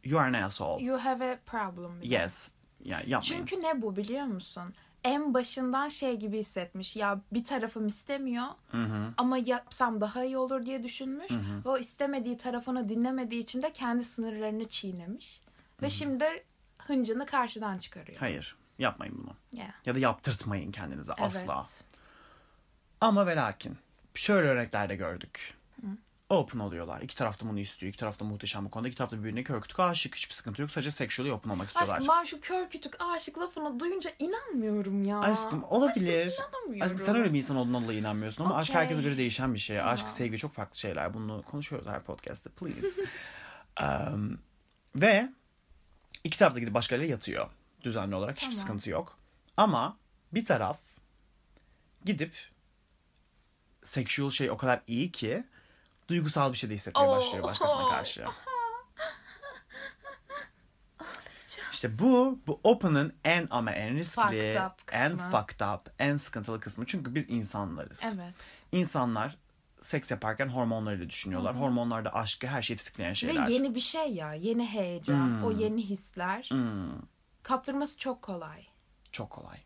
you 0.04 0.22
are 0.22 0.38
an 0.38 0.44
asshole. 0.44 0.84
You 0.84 0.98
have 0.98 1.32
a 1.32 1.40
problem. 1.46 2.02
Yes. 2.02 2.52
Yani 2.84 3.10
yapmayın. 3.10 3.46
Çünkü 3.46 3.64
ne 3.64 3.82
bu 3.82 3.96
biliyor 3.96 4.26
musun? 4.26 4.74
En 5.04 5.34
başından 5.34 5.90
şey 5.90 6.16
gibi 6.16 6.40
hissetmiş. 6.40 6.96
Ya 6.96 7.22
bir 7.34 7.44
tarafım 7.44 7.88
istemiyor 7.88 8.46
ama 9.18 9.38
yapsam 9.38 10.02
daha 10.02 10.24
iyi 10.24 10.38
olur 10.38 10.66
diye 10.66 10.84
düşünmüş. 10.84 11.32
Ve 11.66 11.70
o 11.70 11.78
istemediği 11.78 12.38
tarafını 12.38 12.90
dinlemediği 12.90 13.42
için 13.44 13.62
de 13.64 13.74
kendi 13.74 14.04
sınırlarını 14.04 14.70
çiğnemiş. 14.70 15.42
Ve 15.82 15.90
şimdi 15.90 16.26
hıncını 16.78 17.26
karşıdan 17.26 17.78
çıkarıyor. 17.78 18.18
Hayır. 18.20 18.56
Yapmayın 18.80 19.18
bunu. 19.24 19.36
Yeah. 19.52 19.72
Ya 19.86 19.96
da 19.96 20.00
yaptırtmayın 20.00 20.72
kendinize 20.72 21.14
asla. 21.14 21.56
Evet. 21.60 21.84
Ama 23.02 23.28
ve 23.28 23.36
lakin 23.36 23.78
şöyle 24.16 24.48
örneklerde 24.48 24.96
gördük. 24.96 25.54
Open 26.32 26.60
oluyorlar. 26.60 27.02
İki 27.02 27.16
tarafta 27.16 27.48
bunu 27.48 27.60
istiyor. 27.60 27.90
İki 27.90 28.00
tarafta 28.00 28.26
muhteşem 28.26 28.66
bu 28.66 28.72
konuda. 28.72 28.88
İki 28.88 28.98
tarafta 28.98 29.20
birbirine 29.20 29.44
kör 29.44 29.62
kütük 29.62 29.80
aşık. 29.80 30.16
Hiçbir 30.16 30.34
sıkıntı 30.34 30.62
yok. 30.62 30.72
Sadece 30.72 30.92
sexually 30.92 31.32
open 31.32 31.50
olmak 31.50 31.68
istiyorlar. 31.68 31.94
Aşkım 31.94 32.08
ben 32.08 32.24
şu 32.24 32.40
kör 32.40 32.70
kütük 32.70 33.02
aşık 33.02 33.40
lafını 33.40 33.80
duyunca 33.80 34.12
inanmıyorum 34.20 35.04
ya. 35.04 35.20
Aşkım 35.20 35.64
olabilir. 35.64 36.28
Aşkım 36.28 36.46
inanamıyorum. 36.46 36.82
Aşkım 36.82 37.06
sen 37.06 37.16
öyle 37.16 37.34
bir 37.34 37.38
insan 37.38 37.58
olduğundan 37.58 37.84
dolayı 37.84 38.00
inanmıyorsun 38.00 38.46
ama 38.46 38.56
aşk 38.56 38.70
Okey. 38.70 38.82
herkese 38.82 39.02
göre 39.02 39.18
değişen 39.18 39.54
bir 39.54 39.60
şey. 39.60 39.82
Aşk, 39.82 40.10
sevgi 40.10 40.38
çok 40.38 40.54
farklı 40.54 40.80
şeyler. 40.80 41.14
Bunu 41.14 41.44
konuşuyoruz 41.44 41.88
her 41.88 42.04
podcast'te. 42.04 42.50
Please. 42.50 43.02
Um, 43.82 44.40
ve 44.96 45.30
iki 46.24 46.40
tarafta 46.40 46.60
gidip 46.60 46.74
başkalarıyla 46.74 47.12
yatıyor. 47.12 47.50
Düzenli 47.84 48.16
olarak. 48.16 48.38
Hiçbir 48.38 48.52
Tamam. 48.52 48.60
sıkıntı 48.60 48.90
yok. 48.90 49.18
Ama 49.58 49.98
bir 50.34 50.46
taraf 50.46 50.80
gidip 52.06 52.34
sexual 53.84 54.30
şey 54.30 54.52
o 54.52 54.58
kadar 54.58 54.82
iyi 54.88 55.12
ki 55.12 55.44
duygusal 56.12 56.52
bir 56.52 56.58
şey 56.58 56.70
de 56.70 56.76
hissetmeye 56.76 57.10
başlıyor 57.10 57.44
başkasına 57.44 57.90
karşı. 57.90 58.26
İşte 61.72 62.00
bu, 62.00 62.40
bu 62.48 62.60
Open'ın 62.64 63.14
en 63.24 63.48
ama 63.52 63.72
en 63.72 63.96
riskli, 63.96 64.22
Fucked 64.60 64.94
en 64.94 65.18
fucked 65.18 65.60
up, 65.60 65.94
en 66.00 66.16
sıkıntılı 66.16 66.60
kısmı. 66.60 66.86
Çünkü 66.86 67.16
biz 67.16 67.26
insanlarız. 67.30 68.04
Evet. 68.16 68.34
İnsanlar 68.72 69.38
seks 69.80 70.12
yaparken 70.12 70.48
hormonlarıyla 70.48 71.10
düşünüyorlar. 71.10 71.60
Hormonlar 71.60 72.06
da 72.06 72.16
aşkı, 72.16 72.48
her 72.48 72.62
şeyi 72.62 72.78
tetikleyen 72.78 73.14
şeyler. 73.14 73.48
Ve 73.48 73.54
yeni 73.54 73.76
bir 73.76 73.80
şey 73.80 74.14
ya. 74.14 74.34
Yeni 74.34 74.66
heyecan. 74.66 75.44
O 75.44 75.52
yeni 75.52 75.90
hisler. 75.90 76.48
Hmm, 76.52 76.92
Kaptırması 77.44 77.98
çok 77.98 78.22
kolay. 78.22 78.66
çok 79.12 79.30
kolay. 79.30 79.58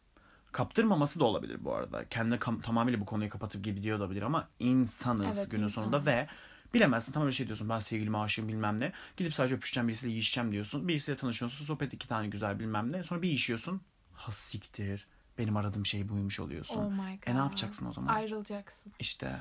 Kaptırmaması 0.56 1.20
da 1.20 1.26
olabilir 1.26 1.66
bu 1.66 1.74
arada. 1.74 2.06
Kendi 2.10 2.36
kam- 2.36 2.62
tamamıyla 2.62 3.00
bu 3.00 3.06
konuyu 3.06 3.30
kapatıp 3.30 3.64
gidiyor 3.64 3.98
olabilir 3.98 4.22
ama 4.22 4.48
insanız 4.60 5.38
Evet, 5.38 5.52
günün 5.52 5.64
insanız. 5.64 5.74
sonunda 5.74 6.06
ve 6.06 6.28
bilemezsin 6.74 7.12
tam 7.12 7.24
öyle 7.24 7.32
şey 7.32 7.46
diyorsun 7.48 7.70
ben 7.70 7.80
sevgilime 7.80 8.18
aşığım 8.18 8.48
bilmem 8.48 8.80
ne. 8.80 8.92
Gidip 9.18 9.34
sadece 9.34 9.56
öpüşeceğim 9.56 9.88
birisiyle 9.88 10.12
yiyişeceğim 10.12 10.52
diyorsun. 10.52 10.88
Birisiyle 10.88 11.18
tanışıyorsun 11.18 11.66
sohbet 11.66 11.94
iki 11.94 12.08
tane 12.08 12.28
güzel 12.28 12.60
bilmem 12.60 12.92
ne. 12.92 13.04
Sonra 13.04 13.22
bir 13.22 13.28
yiyişiyorsun. 13.28 13.82
Ha 14.14 14.32
siktir. 14.32 15.08
Benim 15.38 15.58
aradığım 15.58 15.86
şey 15.86 16.10
buymuş 16.10 16.40
oluyorsun. 16.40 16.80
Oh 16.80 16.92
my 16.92 17.16
god. 17.20 17.28
E 17.28 17.34
ne 17.34 17.38
yapacaksın 17.38 17.86
o 17.86 17.94
zaman? 17.94 18.16
Ayrılacaksın. 18.16 18.94
İşte. 19.00 19.40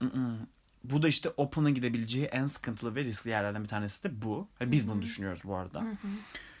Mm-mm. 0.00 0.46
Bu 0.84 1.02
da 1.02 1.08
işte 1.08 1.30
Open'ın 1.36 1.74
gidebileceği 1.74 2.24
en 2.24 2.46
sıkıntılı 2.46 2.94
ve 2.94 3.04
riskli 3.04 3.30
yerlerden 3.30 3.62
bir 3.62 3.68
tanesi 3.68 4.04
de 4.04 4.22
bu. 4.22 4.48
Yani 4.60 4.72
biz 4.72 4.88
bunu 4.88 5.02
düşünüyoruz 5.02 5.40
bu 5.44 5.56
arada. 5.56 5.86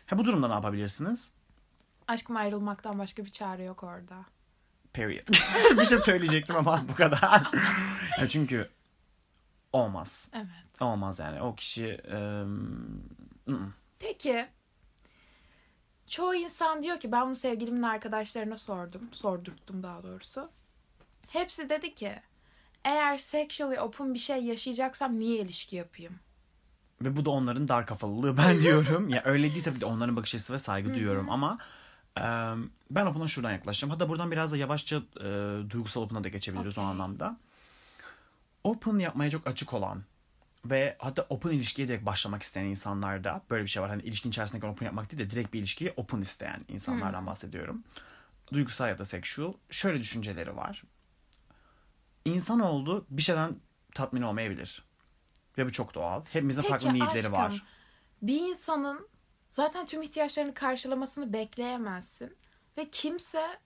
Ha, 0.06 0.18
bu 0.18 0.24
durumda 0.24 0.48
ne 0.48 0.54
yapabilirsiniz? 0.54 1.32
Aşkım 2.08 2.36
ayrılmaktan 2.36 2.98
başka 2.98 3.24
bir 3.24 3.30
çare 3.30 3.64
yok 3.64 3.82
orada. 3.82 4.24
Period. 4.92 5.28
bir 5.80 5.84
şey 5.84 5.98
söyleyecektim 5.98 6.56
ama 6.56 6.84
bu 6.88 6.94
kadar. 6.94 7.50
Ya 8.20 8.28
çünkü 8.28 8.68
olmaz. 9.72 10.30
Evet. 10.34 10.82
Olmaz 10.82 11.18
yani. 11.18 11.42
O 11.42 11.54
kişi 11.54 12.00
mm-mm. 13.46 13.74
Peki 13.98 14.46
çoğu 16.06 16.34
insan 16.34 16.82
diyor 16.82 17.00
ki 17.00 17.12
ben 17.12 17.26
bunu 17.26 17.36
sevgilimin 17.36 17.82
arkadaşlarına 17.82 18.56
sordum. 18.56 19.08
Sordurttum 19.12 19.82
daha 19.82 20.02
doğrusu. 20.02 20.50
Hepsi 21.28 21.70
dedi 21.70 21.94
ki 21.94 22.22
eğer 22.84 23.18
sexually 23.18 23.80
open 23.80 24.14
bir 24.14 24.18
şey 24.18 24.44
yaşayacaksam 24.44 25.18
niye 25.18 25.38
ilişki 25.40 25.76
yapayım? 25.76 26.14
Ve 27.02 27.16
bu 27.16 27.24
da 27.24 27.30
onların 27.30 27.68
dar 27.68 27.86
kafalılığı 27.86 28.38
ben 28.38 28.62
diyorum. 28.62 29.08
ya 29.08 29.22
öyle 29.24 29.54
değil 29.54 29.64
tabii 29.64 29.80
de 29.80 29.86
onların 29.86 30.16
bakış 30.16 30.34
açısı 30.34 30.52
ve 30.52 30.58
saygı 30.58 30.94
duyuyorum 30.94 31.30
ama 31.30 31.58
ben 32.90 33.06
Open'a 33.06 33.28
şuradan 33.28 33.52
yaklaşacağım. 33.52 33.90
Hatta 33.90 34.08
buradan 34.08 34.30
biraz 34.30 34.52
da 34.52 34.56
yavaşça 34.56 34.96
e, 34.96 35.22
duygusal 35.70 36.02
Open'a 36.02 36.24
da 36.24 36.28
geçebiliriz 36.28 36.78
o 36.78 36.80
Okey. 36.80 36.90
anlamda. 36.90 37.36
Open 38.64 38.98
yapmaya 38.98 39.30
çok 39.30 39.46
açık 39.46 39.74
olan 39.74 40.02
ve 40.64 40.96
hatta 40.98 41.26
open 41.28 41.50
ilişkiye 41.50 41.88
direkt 41.88 42.06
başlamak 42.06 42.42
isteyen 42.42 42.64
insanlarda 42.64 43.42
böyle 43.50 43.64
bir 43.64 43.68
şey 43.68 43.82
var. 43.82 43.90
Hani 43.90 44.02
ilişkin 44.02 44.30
içerisindeki 44.30 44.66
open 44.66 44.86
yapmak 44.86 45.10
değil 45.12 45.22
de 45.22 45.30
direkt 45.30 45.52
bir 45.52 45.58
ilişkiyi 45.58 45.92
open 45.96 46.20
isteyen 46.20 46.64
insanlardan 46.68 47.26
bahsediyorum. 47.26 47.84
Duygusal 48.52 48.88
ya 48.88 48.98
da 48.98 49.04
sexual. 49.04 49.52
Şöyle 49.70 50.00
düşünceleri 50.00 50.56
var. 50.56 50.84
İnsanoğlu 52.24 53.06
bir 53.10 53.22
şeyden 53.22 53.56
tatmin 53.94 54.22
olmayabilir. 54.22 54.84
Ve 55.58 55.66
bu 55.66 55.72
çok 55.72 55.94
doğal. 55.94 56.24
Hepimizin 56.32 56.62
Peki 56.62 56.70
farklı 56.70 56.92
niyetleri 56.92 57.18
aşkım, 57.18 57.32
var. 57.32 57.62
Bir 58.22 58.40
insanın 58.40 59.08
zaten 59.50 59.86
tüm 59.86 60.02
ihtiyaçlarını 60.02 60.54
karşılamasını 60.54 61.32
bekleyemezsin. 61.32 62.36
Ve 62.78 62.90
kimse 62.90 63.58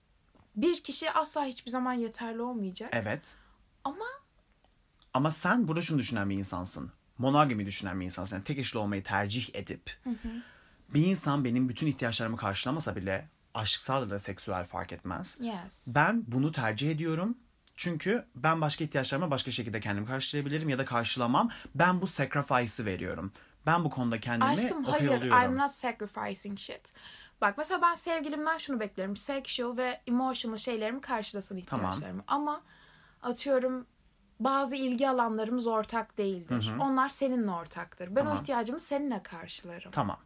bir 0.55 0.83
kişi 0.83 1.11
asla 1.11 1.45
hiçbir 1.45 1.71
zaman 1.71 1.93
yeterli 1.93 2.41
olmayacak. 2.41 2.89
Evet. 2.93 3.37
Ama 3.83 4.05
Ama 5.13 5.31
sen 5.31 5.67
burada 5.67 5.81
şunu 5.81 5.99
düşünen 5.99 6.29
bir 6.29 6.37
insansın. 6.37 6.91
Monogami 7.17 7.65
düşünen 7.65 7.99
bir 7.99 8.05
insansın. 8.05 8.35
Yani 8.35 8.43
tek 8.43 8.57
eşli 8.57 8.79
olmayı 8.79 9.03
tercih 9.03 9.49
edip 9.55 9.97
bir 10.93 11.05
insan 11.05 11.43
benim 11.45 11.69
bütün 11.69 11.87
ihtiyaçlarımı 11.87 12.37
karşılamasa 12.37 12.95
bile 12.95 13.29
aşksal 13.53 14.09
da 14.09 14.19
seksüel 14.19 14.65
fark 14.65 14.91
etmez. 14.93 15.37
yes. 15.41 15.95
Ben 15.95 16.23
bunu 16.27 16.51
tercih 16.51 16.91
ediyorum. 16.91 17.37
Çünkü 17.75 18.25
ben 18.35 18.61
başka 18.61 18.83
ihtiyaçlarımı 18.83 19.31
başka 19.31 19.51
şekilde 19.51 19.79
kendim 19.79 20.05
karşılayabilirim 20.05 20.69
ya 20.69 20.77
da 20.77 20.85
karşılamam. 20.85 21.49
Ben 21.75 22.01
bu 22.01 22.07
sacrifice'ı 22.07 22.85
veriyorum. 22.85 23.31
Ben 23.65 23.83
bu 23.85 23.89
konuda 23.89 24.19
kendimi 24.19 24.51
Aşkım 24.51 24.85
okey 24.85 24.91
hayır 24.93 25.21
oluyorum. 25.21 25.43
I'm 25.43 25.57
not 25.57 25.71
sacrificing 25.71 26.59
shit. 26.59 26.93
Bak 27.41 27.57
mesela 27.57 27.81
ben 27.81 27.95
sevgilimden 27.95 28.57
şunu 28.57 28.79
beklerim. 28.79 29.15
Sexual 29.15 29.77
ve 29.77 30.01
emotional 30.07 30.57
şeylerimi 30.57 31.01
karşılasın 31.01 31.61
Tamam. 31.61 31.85
ihtiyaçlarımı. 31.85 32.23
Ama 32.27 32.61
atıyorum 33.21 33.85
bazı 34.39 34.75
ilgi 34.75 35.09
alanlarımız 35.09 35.67
ortak 35.67 36.17
değildir. 36.17 36.71
Onlar 36.79 37.09
seninle 37.09 37.51
ortaktır. 37.51 38.07
Ben 38.09 38.15
Tamam. 38.15 38.33
o 38.33 38.41
ihtiyacımı 38.41 38.79
seninle 38.79 39.23
karşılarım. 39.23 39.91
Tamam. 39.91 40.19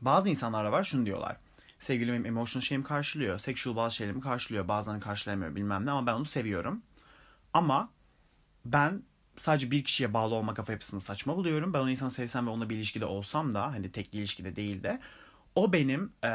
Bazı 0.00 0.28
insanlar 0.28 0.64
da 0.64 0.72
var 0.72 0.84
şunu 0.84 1.06
diyorlar. 1.06 1.36
Sevgilim 1.78 2.14
benim 2.14 2.26
emotional 2.26 2.62
şeyimi 2.62 2.84
karşılıyor. 2.84 3.38
Sexual 3.38 3.76
bazı 3.76 3.96
şeylerimi 3.96 4.20
karşılıyor. 4.22 4.68
Bazılarını 4.68 5.02
karşılayamıyor 5.02 5.54
bilmem 5.56 5.86
ne 5.86 5.90
ama 5.90 6.06
ben 6.06 6.12
onu 6.12 6.24
seviyorum. 6.24 6.82
Ama 7.54 7.90
ben 8.64 9.02
sadece 9.36 9.70
bir 9.70 9.84
kişiye 9.84 10.14
bağlı 10.14 10.34
olma 10.34 10.54
kafa 10.54 10.72
yapısını 10.72 11.00
saçma 11.00 11.36
buluyorum. 11.36 11.72
Ben 11.72 11.78
o 11.78 11.88
insanı 11.88 12.10
sevsem 12.10 12.46
ve 12.46 12.50
onunla 12.50 12.70
bir 12.70 12.76
ilişkide 12.76 13.04
olsam 13.04 13.52
da 13.52 13.62
hani 13.62 13.92
tek 13.92 14.14
ilişkide 14.14 14.56
değil 14.56 14.82
de 14.82 15.00
o 15.54 15.72
benim 15.72 16.10
e, 16.24 16.30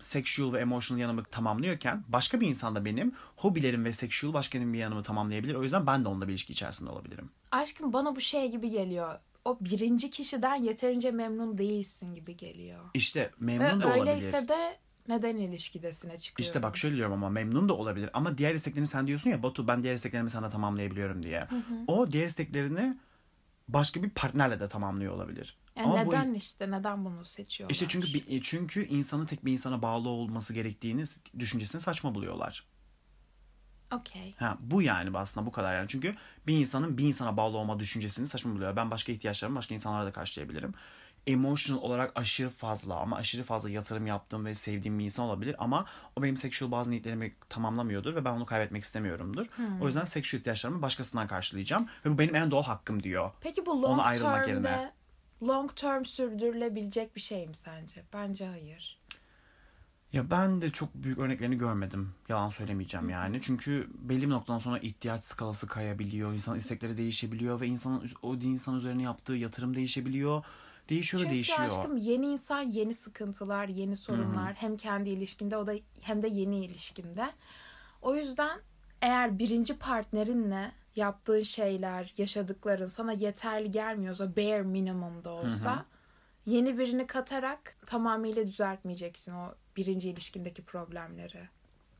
sexual 0.00 0.52
ve 0.52 0.60
emotional 0.60 1.00
yanımı 1.00 1.24
tamamlıyorken 1.24 2.04
başka 2.08 2.40
bir 2.40 2.46
insan 2.46 2.76
da 2.76 2.84
benim 2.84 3.12
hobilerim 3.36 3.84
ve 3.84 3.92
sexual 3.92 4.32
başka 4.32 4.60
bir 4.60 4.78
yanımı 4.78 5.02
tamamlayabilir. 5.02 5.54
O 5.54 5.62
yüzden 5.62 5.86
ben 5.86 6.04
de 6.04 6.08
onunla 6.08 6.28
bir 6.28 6.32
ilişki 6.32 6.52
içerisinde 6.52 6.90
olabilirim. 6.90 7.30
Aşkım 7.50 7.92
bana 7.92 8.16
bu 8.16 8.20
şey 8.20 8.50
gibi 8.50 8.70
geliyor. 8.70 9.18
O 9.44 9.58
birinci 9.60 10.10
kişiden 10.10 10.54
yeterince 10.54 11.10
memnun 11.10 11.58
değilsin 11.58 12.14
gibi 12.14 12.36
geliyor. 12.36 12.84
İşte 12.94 13.20
Ve 13.40 13.58
memnun 13.58 13.80
da 13.80 13.86
olabilir. 13.86 14.00
öyleyse 14.00 14.48
de 14.48 14.78
neden 15.08 15.36
ilişkidesine 15.36 16.18
çıkıyor? 16.18 16.46
İşte 16.46 16.62
bak 16.62 16.76
şöyle 16.76 16.96
diyorum 16.96 17.12
ama 17.12 17.28
memnun 17.28 17.68
da 17.68 17.74
olabilir. 17.74 18.10
Ama 18.12 18.38
diğer 18.38 18.54
isteklerini 18.54 18.86
sen 18.86 19.06
diyorsun 19.06 19.30
ya 19.30 19.42
Batu 19.42 19.68
ben 19.68 19.82
diğer 19.82 19.94
isteklerimi 19.94 20.30
sana 20.30 20.48
tamamlayabiliyorum 20.48 21.22
diye. 21.22 21.48
O 21.86 22.10
diğer 22.10 22.26
isteklerini 22.26 22.98
başka 23.68 24.02
bir 24.02 24.10
partnerle 24.10 24.60
de 24.60 24.68
tamamlıyor 24.68 25.14
olabilir. 25.14 25.56
Yani 25.76 25.86
Ama 25.86 26.06
bu- 26.06 26.08
neden 26.08 26.34
işte 26.34 26.70
neden 26.70 27.04
bunu 27.04 27.24
seçiyorlar? 27.24 27.72
İşte 27.72 27.86
çünkü 27.88 28.14
bir- 28.14 28.42
çünkü 28.42 28.86
insanın 28.86 29.26
tek 29.26 29.44
bir 29.44 29.52
insana 29.52 29.82
bağlı 29.82 30.08
olması 30.08 30.54
gerektiğini 30.54 31.04
düşüncesini 31.38 31.80
saçma 31.80 32.14
buluyorlar. 32.14 32.66
Okey. 33.92 34.34
Ha, 34.38 34.58
bu 34.60 34.82
yani 34.82 35.18
aslında 35.18 35.46
bu 35.46 35.52
kadar 35.52 35.74
yani. 35.74 35.88
Çünkü 35.88 36.14
bir 36.46 36.58
insanın 36.58 36.98
bir 36.98 37.04
insana 37.08 37.36
bağlı 37.36 37.56
olma 37.56 37.78
düşüncesini 37.78 38.28
saçma 38.28 38.52
buluyor. 38.54 38.76
Ben 38.76 38.90
başka 38.90 39.12
ihtiyaçlarımı 39.12 39.58
başka 39.58 39.74
insanlara 39.74 40.06
da 40.06 40.12
karşılayabilirim. 40.12 40.74
Emotional 41.26 41.82
olarak 41.82 42.12
aşırı 42.14 42.48
fazla 42.50 42.96
ama 43.00 43.16
aşırı 43.16 43.42
fazla 43.42 43.70
yatırım 43.70 44.06
yaptığım 44.06 44.44
ve 44.44 44.54
sevdiğim 44.54 44.98
bir 44.98 45.04
insan 45.04 45.26
olabilir 45.26 45.56
ama 45.58 45.86
o 46.16 46.22
benim 46.22 46.36
sexual 46.36 46.70
bazı 46.70 46.90
niyetlerimi 46.90 47.34
tamamlamıyordur 47.48 48.14
ve 48.14 48.24
ben 48.24 48.30
onu 48.30 48.46
kaybetmek 48.46 48.84
istemiyorumdur. 48.84 49.46
O 49.80 49.86
yüzden 49.86 50.04
sexual 50.04 50.38
ihtiyaçlarımı 50.40 50.82
başkasından 50.82 51.26
karşılayacağım 51.28 51.88
ve 52.04 52.10
bu 52.10 52.18
benim 52.18 52.34
en 52.34 52.50
doğal 52.50 52.62
hakkım 52.62 53.02
diyor. 53.02 53.30
Peki 53.40 53.66
bu 53.66 53.70
Ona 53.72 53.88
long 53.88 54.00
ayrılmak 54.06 54.44
term'de 54.44 54.68
yerine. 54.68 54.92
long 55.42 55.76
term 55.76 56.04
sürdürülebilecek 56.04 57.16
bir 57.16 57.20
şey 57.20 57.46
mi 57.46 57.54
sence? 57.54 58.02
Bence 58.12 58.46
hayır. 58.46 58.98
Ya 60.12 60.30
ben 60.30 60.62
de 60.62 60.70
çok 60.70 60.94
büyük 60.94 61.18
örneklerini 61.18 61.58
görmedim. 61.58 62.14
Yalan 62.28 62.50
söylemeyeceğim 62.50 63.10
yani. 63.10 63.38
Çünkü 63.42 63.88
belli 63.94 64.22
bir 64.22 64.30
noktadan 64.30 64.58
sonra 64.58 64.78
ihtiyaç 64.78 65.24
skalası 65.24 65.66
kayabiliyor. 65.66 66.32
İnsan 66.32 66.56
istekleri 66.56 66.96
değişebiliyor 66.96 67.60
ve 67.60 67.66
insanın 67.66 68.10
o 68.22 68.34
insan 68.34 68.76
üzerine 68.76 69.02
yaptığı 69.02 69.32
yatırım 69.34 69.74
değişebiliyor. 69.76 70.44
Değişiyor 70.88 71.20
da 71.20 71.24
Çünkü 71.24 71.34
değişiyor. 71.34 71.68
aşkım 71.68 71.96
yeni 71.96 72.26
insan 72.26 72.60
yeni 72.62 72.94
sıkıntılar, 72.94 73.68
yeni 73.68 73.96
sorunlar 73.96 74.54
hem 74.54 74.76
kendi 74.76 75.10
ilişkinde 75.10 75.56
o 75.56 75.66
da 75.66 75.74
hem 76.00 76.22
de 76.22 76.28
yeni 76.28 76.64
ilişkinde. 76.64 77.30
O 78.02 78.14
yüzden 78.14 78.60
eğer 79.02 79.38
birinci 79.38 79.78
partnerinle 79.78 80.72
yaptığın 80.96 81.42
şeyler, 81.42 82.14
yaşadıkların 82.18 82.88
sana 82.88 83.12
yeterli 83.12 83.70
gelmiyorsa, 83.70 84.36
bare 84.36 84.62
minimum 84.62 85.24
da 85.24 85.30
olsa 85.30 85.84
yeni 86.46 86.78
birini 86.78 87.06
katarak 87.06 87.76
tamamıyla 87.86 88.46
düzeltmeyeceksin 88.46 89.32
o 89.32 89.54
birinci 89.76 90.10
ilişkindeki 90.10 90.62
problemleri. 90.62 91.48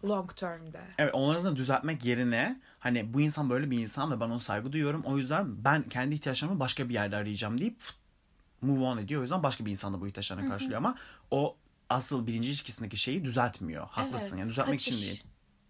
Long 0.04 0.36
term'de. 0.36 0.80
Evet 0.98 1.14
onları 1.14 1.32
arasında 1.32 1.56
düzeltmek 1.56 2.04
yerine 2.04 2.60
hani 2.78 3.14
bu 3.14 3.20
insan 3.20 3.50
böyle 3.50 3.70
bir 3.70 3.78
insan 3.78 4.10
ve 4.10 4.20
ben 4.20 4.24
ona 4.24 4.38
saygı 4.40 4.72
duyuyorum. 4.72 5.02
O 5.04 5.18
yüzden 5.18 5.64
ben 5.64 5.82
kendi 5.82 6.14
ihtiyaçlarımı 6.14 6.60
başka 6.60 6.88
bir 6.88 6.94
yerde 6.94 7.16
arayacağım 7.16 7.60
deyip 7.60 7.82
move 8.64 8.84
on 8.84 8.98
ediyor. 8.98 9.20
O 9.20 9.22
yüzden 9.22 9.42
başka 9.42 9.64
bir 9.66 9.70
insan 9.70 9.94
da 9.94 10.00
bu 10.00 10.08
ihtiyaçlarını 10.08 10.48
karşılıyor 10.48 10.78
ama 10.78 10.94
o 11.30 11.56
asıl 11.90 12.26
birinci 12.26 12.48
ilişkisindeki 12.48 12.96
şeyi 12.96 13.24
düzeltmiyor. 13.24 13.88
Haklısın 13.88 14.26
Evet, 14.28 14.38
yani 14.40 14.50
düzeltmek 14.50 14.80
için 14.80 14.92
kaçış. 14.92 15.06
değil. 15.06 15.24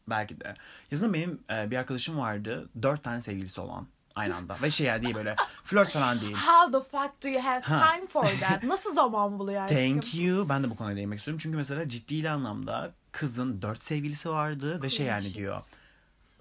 Belki 0.09 0.41
de. 0.41 0.55
Yazın 0.91 1.13
benim 1.15 1.41
e, 1.51 1.71
bir 1.71 1.77
arkadaşım 1.77 2.19
vardı. 2.19 2.69
Dört 2.83 3.05
tane 3.05 3.21
sevgilisi 3.23 3.61
olan 3.61 3.87
aynı 4.15 4.37
anda. 4.37 4.57
Ve 4.63 4.71
şey 4.71 4.87
yani 4.87 5.03
değil 5.03 5.15
böyle 5.15 5.37
flört 5.65 5.91
falan 5.91 6.21
değil. 6.21 6.35
How 6.37 6.79
the 6.79 6.85
fuck 6.91 7.23
do 7.25 7.29
you 7.29 7.43
have 7.45 7.61
Ha. 7.61 7.95
time 7.97 8.07
for 8.07 8.25
that? 8.41 8.63
Nasıl 8.63 8.95
zaman 8.95 9.39
buluyor 9.39 9.63
aşkım? 9.65 9.77
Thank 9.79 10.15
you. 10.15 10.49
Ben 10.49 10.63
de 10.63 10.71
bu 10.71 10.77
konuya 10.77 10.97
değinmek 10.97 11.19
istiyorum. 11.19 11.41
Çünkü 11.43 11.57
mesela 11.57 11.89
ciddi 11.89 12.31
anlamda 12.31 12.93
kızın 13.13 13.63
dört 13.63 13.83
sevgilisi 13.83 14.31
vardı 14.31 14.83
ve 14.83 14.91
şey 14.91 15.07
yani 15.07 15.35
diyor. 15.35 15.63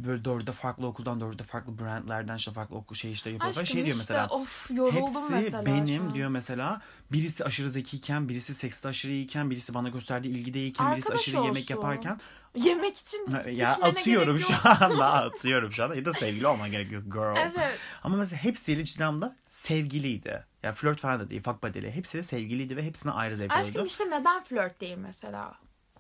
Böyle 0.08 0.26
dörde 0.26 0.52
farklı 0.52 0.88
okuldan, 0.88 1.22
dörde 1.22 1.44
farklı 1.44 1.80
brandlerden 1.80 2.36
işte 2.36 2.52
farklı 2.52 2.76
okul 2.76 2.96
şey 2.96 3.12
işte 3.12 3.30
yapıyor. 3.30 3.46
Ve 3.46 3.50
Aşkım 3.50 3.68
şey 3.68 3.76
diyor 3.86 3.88
işte 3.88 4.14
mesela. 4.14 4.28
of 4.28 4.72
yoruldum 4.72 5.02
Hepsi 5.02 5.34
mesela 5.34 5.66
benim 5.66 6.14
diyor 6.14 6.30
mesela. 6.30 6.82
Birisi 7.12 7.46
aşırı 7.46 7.70
zekiyken, 7.72 8.30
birisi 8.30 8.54
sekste 8.54 8.88
aşırı 8.90 9.12
iyiyken, 9.12 9.50
birisi 9.50 9.74
bana 9.74 9.90
gösterdiği 9.90 10.28
ilgideyken, 10.30 10.92
birisi 10.92 11.08
Arkadaş 11.08 11.20
aşırı 11.22 11.36
yemek 11.42 11.64
olsun. 11.64 11.74
yaparken. 11.76 12.20
Yemek 12.56 12.98
için 12.98 13.28
ya 13.52 13.72
atıyorum 13.82 14.40
şu 14.40 14.54
anda, 14.70 15.12
atıyorum 15.14 15.72
şu 15.72 15.84
anda. 15.84 15.96
Ya 15.96 16.06
da 16.06 16.14
sevgili 16.14 16.48
olman 16.48 16.72
gerekiyor 16.72 17.02
girl. 17.04 17.36
Evet. 17.38 17.80
Ama 18.04 18.18
mesela 18.18 18.44
hepsiyle 18.44 18.84
ciddi 18.84 19.06
anlamda 19.06 19.36
sevgiliydi. 19.48 20.46
Ya 20.64 20.72
flört 20.74 21.00
falan 21.00 21.20
da 21.20 21.30
değil, 21.30 21.42
fuck 21.44 21.64
buddy'li. 21.64 21.92
Hepsi 21.92 22.18
de 22.18 22.24
sevgiliydi 22.24 22.78
ve 22.78 22.84
hepsine 22.86 23.12
ayrı 23.12 23.36
zevk 23.36 23.52
Aşkım 23.52 23.70
alıyordu. 23.72 23.88
işte 23.88 24.06
neden 24.10 24.44
flört 24.44 24.82
değil 24.82 24.98
mesela? 24.98 25.54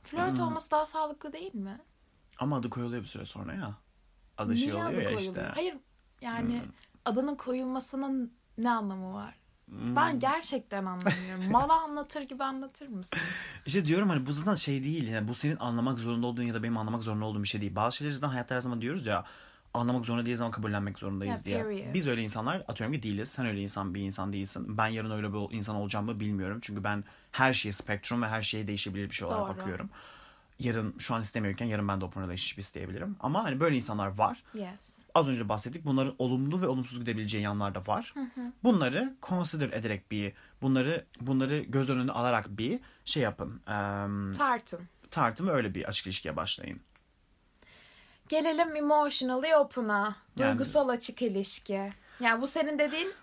Flört 0.03 0.37
Hmm. 0.37 0.45
olması 0.47 0.71
daha 0.71 0.85
sağlıklı 0.85 1.33
değil 1.33 1.55
mi? 1.55 1.81
Ama 2.39 2.57
adı 2.57 2.69
koyuluyor 2.69 3.01
bir 3.01 3.07
süre 3.07 3.25
sonra 3.25 3.53
ya. 3.53 3.73
Adı 4.37 4.57
şey 4.57 4.67
Niye 4.67 4.75
oluyor 4.75 4.89
adı 4.89 5.01
ya 5.01 5.05
koyuluyor? 5.05 5.21
işte. 5.21 5.41
Hmm. 5.41 5.53
Hayır 5.53 5.75
yani 6.21 6.61
adının 7.05 7.35
koyulmasının 7.35 8.33
ne 8.57 8.71
anlamı 8.71 9.13
var? 9.13 9.35
Hmm. 9.69 9.95
Ben 9.95 10.19
gerçekten 10.19 10.85
anlamıyorum. 10.85 11.43
Mala 11.51 11.81
anlatır 11.81 12.21
gibi 12.21 12.43
anlatır 12.43 12.87
mısın? 12.87 13.19
İşte 13.65 13.85
diyorum 13.85 14.09
hani 14.09 14.25
bu 14.25 14.33
zaten 14.33 14.55
şey 14.55 14.83
değil. 14.83 15.07
Yani 15.07 15.27
bu 15.27 15.33
senin 15.33 15.57
anlamak 15.57 15.99
zorunda 15.99 16.27
olduğun 16.27 16.43
ya 16.43 16.53
da 16.53 16.63
benim 16.63 16.77
anlamak 16.77 17.03
zorunda 17.03 17.25
olduğum 17.25 17.43
bir 17.43 17.47
şey 17.47 17.61
değil. 17.61 17.75
Bazı 17.75 17.97
şeyleri 17.97 18.13
zaten 18.15 18.29
hayatta 18.29 18.55
her 18.55 18.61
zaman 18.61 18.81
diyoruz 18.81 19.05
ya 19.05 19.25
anlamak 19.73 20.05
zorunda 20.05 20.25
değiliz 20.25 20.41
ama 20.41 20.51
kabullenmek 20.51 20.99
zorundayız 20.99 21.47
Yeah, 21.47 21.63
diye. 21.63 21.75
period. 21.77 21.93
Biz 21.93 22.07
öyle 22.07 22.21
insanlar 22.21 22.63
atıyorum 22.67 22.95
ki 22.95 23.03
değiliz. 23.03 23.29
Sen 23.29 23.45
öyle 23.45 23.61
insan 23.61 23.93
bir 23.93 24.01
insan 24.01 24.33
değilsin. 24.33 24.77
Ben 24.77 24.87
yarın 24.87 25.11
öyle 25.11 25.33
bir 25.33 25.55
insan 25.57 25.75
olacağımı 25.75 26.19
bilmiyorum. 26.19 26.59
Çünkü 26.61 26.83
ben 26.83 27.03
her 27.31 27.53
şeye 27.53 27.71
spektrum 27.71 28.21
ve 28.21 28.27
her 28.27 28.41
şeye 28.41 28.67
değişebilir 28.67 29.09
bir 29.09 29.15
şey 29.15 29.27
olarak 29.27 29.47
Doğru. 29.47 29.57
bakıyorum. 29.57 29.89
Yarın 30.59 30.95
şu 30.99 31.15
an 31.15 31.21
istemiyorken 31.21 31.65
yarın 31.65 31.87
ben 31.87 32.01
de 32.01 32.05
open 32.05 32.23
relationship 32.23 32.59
isteyebilirim. 32.59 33.15
Ama 33.19 33.43
hani 33.43 33.59
böyle 33.59 33.75
insanlar 33.75 34.17
var. 34.17 34.43
Yes. 34.53 34.93
Az 35.15 35.29
önce 35.29 35.49
bahsettik. 35.49 35.85
Bunların 35.85 36.15
olumlu 36.19 36.61
ve 36.61 36.67
olumsuz 36.67 36.99
gidebileceği 36.99 37.43
yanlar 37.43 37.75
da 37.75 37.83
var. 37.87 38.13
Bunları 38.63 39.13
consider 39.23 39.69
ederek 39.69 40.11
bir, 40.11 40.33
bunları 40.61 41.05
bunları 41.21 41.59
göz 41.59 41.89
önüne 41.89 42.11
alarak 42.11 42.49
bir 42.49 42.79
şey 43.05 43.23
yapın. 43.23 43.49
Eee 43.67 44.37
Tartın. 44.37 44.79
tartın 45.11 45.47
ve 45.47 45.51
öyle 45.51 45.75
bir 45.75 45.83
açık 45.85 46.07
ilişkiye 46.07 46.35
başlayın. 46.35 46.81
Gelelim 48.29 48.75
emotionally 48.75 49.55
open'a. 49.55 50.15
Yani- 50.37 50.49
Duygusal 50.51 50.89
açık 50.89 51.21
ilişki. 51.21 51.93
Yani 52.19 52.41
bu 52.41 52.47
senin 52.47 52.79
dediğin 52.79 53.13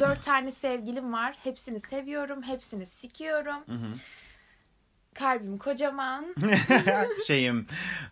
dört 0.00 0.22
tane 0.22 0.50
sevgilim 0.50 1.12
var. 1.12 1.36
Hepsini 1.44 1.80
seviyorum. 1.80 2.42
Hepsini 2.42 2.86
sikiyorum. 2.86 3.64
Kalbim 5.14 5.58
kocaman. 5.58 6.34
şeyim 7.26 7.66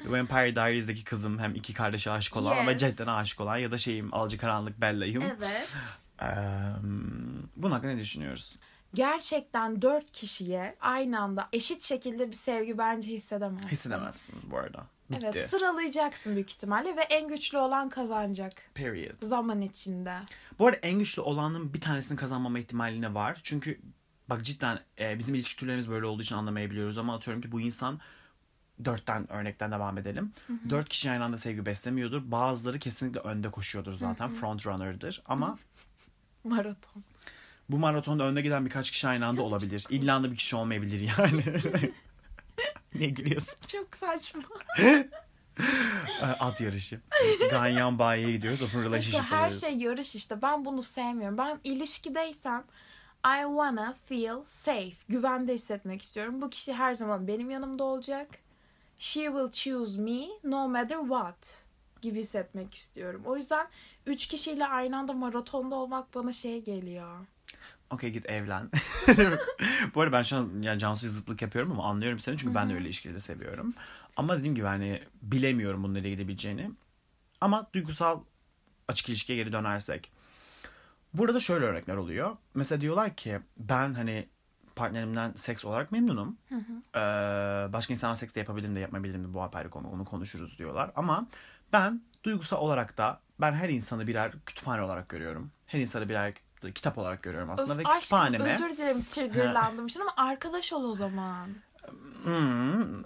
The 0.04 0.11
Vampire 0.11 0.54
Diaries'deki 0.54 1.04
kızım 1.04 1.38
hem 1.38 1.54
iki 1.54 1.74
kardeşe 1.74 2.11
aşık 2.11 2.37
olan 2.37 2.70
Yes. 2.70 2.78
cidden 2.80 3.06
aşık 3.06 3.40
olan 3.40 3.56
ya 3.56 3.70
da 3.70 3.78
şeyim 3.78 4.14
Alacakaranlık 4.14 4.80
Bella'yım. 4.80 5.22
Evet. 5.38 5.74
Eee, 6.22 6.28
bunun 7.56 7.72
hakkında 7.72 7.92
ne 7.92 8.00
düşünüyoruz? 8.00 8.56
Gerçekten 8.94 9.82
dört 9.82 10.12
kişiye 10.12 10.76
aynı 10.80 11.20
anda 11.20 11.48
eşit 11.52 11.82
şekilde 11.82 12.28
bir 12.28 12.32
sevgi 12.32 12.78
bence 12.78 13.11
hissedemezsin. 13.11 13.68
Hissedemezsin 13.68 14.35
bu 14.50 14.59
arada. 14.59 14.87
Bitti. 15.11 15.30
Evet 15.35 15.50
sıralayacaksın 15.50 16.35
büyük 16.35 16.50
ihtimalle 16.50 16.96
ve 16.96 17.00
en 17.00 17.28
güçlü 17.28 17.59
olan 17.59 17.88
kazanacak 17.88 18.52
Period. 18.74 19.22
zaman 19.22 19.61
içinde. 19.62 20.14
Bu 20.59 20.66
arada 20.66 20.78
en 20.82 20.98
güçlü 20.98 21.22
olanın 21.22 21.74
bir 21.74 21.80
tanesini 21.80 22.18
kazanmama 22.18 22.59
ihtimali 22.59 23.00
ne 23.02 23.14
var? 23.14 23.40
Çünkü 23.42 23.80
bak 24.28 24.44
cidden 24.44 24.80
e, 25.00 25.18
bizim 25.18 25.34
ilişki 25.34 25.56
türlerimiz 25.56 25.90
böyle 25.90 26.06
olduğu 26.06 26.22
için 26.22 26.34
anlamayabiliyoruz 26.36 26.98
ama 26.98 27.14
atıyorum 27.14 27.42
ki 27.42 27.52
bu 27.52 27.60
insan 27.60 28.00
dörtten 28.84 29.32
örnekten 29.32 29.72
devam 29.72 29.98
edelim. 29.98 30.32
Dört 30.70 30.88
kişi 30.88 31.10
aynı 31.10 31.24
anda 31.24 31.38
sevgi 31.38 31.66
beslemiyordur. 31.66 32.22
Bazıları 32.30 32.78
kesinlikle 32.78 33.20
önde 33.20 33.50
koşuyordur 33.50 33.92
zaten. 33.94 34.28
Front 34.28 34.66
runner'dır. 34.66 35.22
Ama 35.26 35.58
Maraton. 36.44 37.04
bu 37.68 37.78
maratonda 37.78 38.24
önde 38.24 38.42
giden 38.42 38.64
birkaç 38.64 38.90
kişi 38.90 39.08
aynı 39.08 39.26
anda 39.26 39.42
olabilir. 39.42 39.86
İlla 39.90 40.22
da 40.22 40.30
bir 40.30 40.36
kişi 40.36 40.56
olmayabilir 40.56 41.12
yani. 41.18 41.44
ne 42.94 43.06
gülüyorsun? 43.06 43.54
Çok 43.66 43.96
saçma. 43.96 44.42
E, 46.22 46.24
At 46.26 46.60
yarışı. 46.60 47.00
Ganyan 47.50 47.98
bayiye 47.98 48.32
gidiyoruz. 48.32 48.62
Open 48.62 48.68
İşte 48.78 48.82
relationship 48.90 49.32
her 49.32 49.38
oluyoruz. 49.38 49.60
şey 49.60 49.76
yarış 49.78 50.14
işte. 50.14 50.42
Ben 50.42 50.64
bunu 50.64 50.82
sevmiyorum. 50.82 51.38
Ben 51.38 51.60
ilişkideysem 51.64 52.64
I 53.26 53.42
wanna 53.42 53.92
feel 53.92 54.44
safe. 54.44 54.96
Güvende 55.08 55.54
hissetmek 55.54 56.02
istiyorum. 56.02 56.42
Bu 56.42 56.50
kişi 56.50 56.72
her 56.72 56.94
zaman 56.94 57.28
benim 57.28 57.50
yanımda 57.50 57.84
olacak. 57.84 58.28
She 58.98 59.20
will 59.20 59.50
choose 59.52 60.00
me 60.00 60.26
no 60.44 60.68
matter 60.68 60.98
what 61.00 61.64
gibi 62.02 62.20
hissetmek 62.20 62.74
istiyorum. 62.74 63.22
O 63.24 63.36
yüzden 63.36 63.66
üç 64.06 64.26
kişiyle 64.26 64.66
aynı 64.66 64.98
anda 64.98 65.12
maratonda 65.12 65.74
olmak 65.74 66.14
bana 66.14 66.32
şey 66.32 66.64
geliyor. 66.64 67.18
okey 67.90 68.10
git 68.10 68.26
evlen. 68.26 68.70
Bu 69.94 70.00
arada 70.00 70.12
ben 70.12 70.22
şu 70.22 70.36
an 70.36 70.50
yani 70.62 70.78
Cansu'ya 70.78 71.12
zıtlık 71.12 71.42
yapıyorum 71.42 71.72
ama 71.72 71.84
anlıyorum 71.84 72.18
seni 72.18 72.38
çünkü 72.38 72.54
ben 72.54 72.70
de 72.70 72.74
öyle 72.74 72.84
ilişkileri 72.84 73.20
seviyorum. 73.20 73.74
Ama 74.16 74.38
dediğim 74.38 74.54
gibi 74.54 74.66
hani 74.66 75.02
bilemiyorum 75.22 75.82
bunun 75.82 75.94
nereye 75.94 76.10
gidebileceğini. 76.10 76.70
Ama 77.40 77.66
duygusal 77.72 78.20
açık 78.88 79.08
ilişkiye 79.08 79.38
geri 79.38 79.52
dönersek. 79.52 80.15
Burada 81.18 81.40
şöyle 81.40 81.64
örnekler 81.64 81.96
oluyor. 81.96 82.37
Mesela 82.55 82.81
diyorlar 82.81 83.16
ki 83.16 83.40
ben 83.57 83.94
hani 83.94 84.29
partnerimden 84.76 85.33
seks 85.37 85.64
olarak 85.64 85.92
memnunum. 85.92 86.38
Ee, 86.94 86.98
başka 87.72 87.94
insanlar 87.94 88.14
seks 88.14 88.35
de 88.35 88.40
yapabilirim 88.40 88.76
de 88.76 88.81
yapmayabilirim 88.81 89.24
de 89.24 89.35
bu 89.35 89.42
apayrı 89.42 89.70
konu 89.70 89.88
onu 89.90 90.05
konuşuruz 90.05 90.59
diyorlar. 90.59 90.90
Ama 90.96 91.26
ben 91.72 92.00
duygusal 92.24 92.59
olarak 92.59 92.98
da 92.98 93.20
ben 93.40 93.52
her 93.52 93.68
insanı 93.68 94.07
birer 94.07 94.33
kütüphane 94.46 94.83
olarak 94.83 95.09
görüyorum. 95.09 95.50
Her 95.66 95.81
insanı 95.81 96.09
birer 96.09 96.35
kitap 96.74 96.98
olarak 96.98 97.22
görüyorum 97.22 97.50
aslında 97.50 97.72
Öf, 97.72 97.79
ve 97.79 97.83
aşkım 97.88 98.00
kütüphaneme 98.00 98.55
özür 98.55 98.70
dilerim 98.70 99.02
triggerlandım 99.02 99.87
için 99.87 100.00
ama 100.00 100.12
arkadaş 100.16 100.72
ol 100.72 100.85
o 100.85 100.94
zaman. 100.94 101.48
Hmm, 102.26 103.02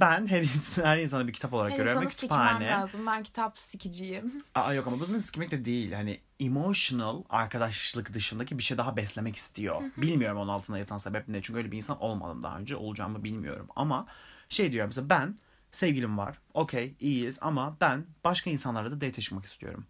ben 0.00 0.26
her, 0.26 0.42
insan, 0.42 0.84
her 0.84 0.98
insanı 0.98 1.28
bir 1.28 1.32
kitap 1.32 1.52
olarak 1.54 1.72
Her 1.72 1.76
görüyorum 1.76 2.00
ve 2.02 2.04
insanı 2.04 2.18
sikmem 2.20 2.60
lazım. 2.64 3.06
Ben 3.06 3.22
kitap 3.22 3.58
sikiciyim. 3.58 4.32
Aa, 4.54 4.74
yok 4.74 4.86
ama 4.86 5.00
bu 5.00 5.06
sikmek 5.06 5.50
de 5.50 5.64
değil. 5.64 5.92
Hani 5.92 6.20
emotional 6.40 7.22
arkadaşlık 7.30 8.14
dışındaki 8.14 8.58
bir 8.58 8.62
şey 8.62 8.78
daha 8.78 8.96
beslemek 8.96 9.36
istiyor. 9.36 9.82
Bilmiyorum 9.96 10.38
onun 10.38 10.48
altında 10.48 10.78
yatan 10.78 10.98
sebep 10.98 11.28
ne. 11.28 11.42
Çünkü 11.42 11.58
öyle 11.58 11.72
bir 11.72 11.76
insan 11.76 12.02
olmadım 12.02 12.42
daha 12.42 12.58
önce. 12.58 12.76
Olacağımı 12.76 13.24
bilmiyorum. 13.24 13.68
Ama 13.76 14.06
şey 14.48 14.72
diyor 14.72 14.86
mesela 14.86 15.08
ben 15.08 15.38
sevgilim 15.72 16.18
var. 16.18 16.38
Okey 16.54 16.96
iyiyiz 17.00 17.38
ama 17.40 17.76
ben 17.80 18.06
başka 18.24 18.50
insanlarla 18.50 18.90
da 18.90 19.00
date 19.00 19.22
çıkmak 19.22 19.44
istiyorum. 19.44 19.86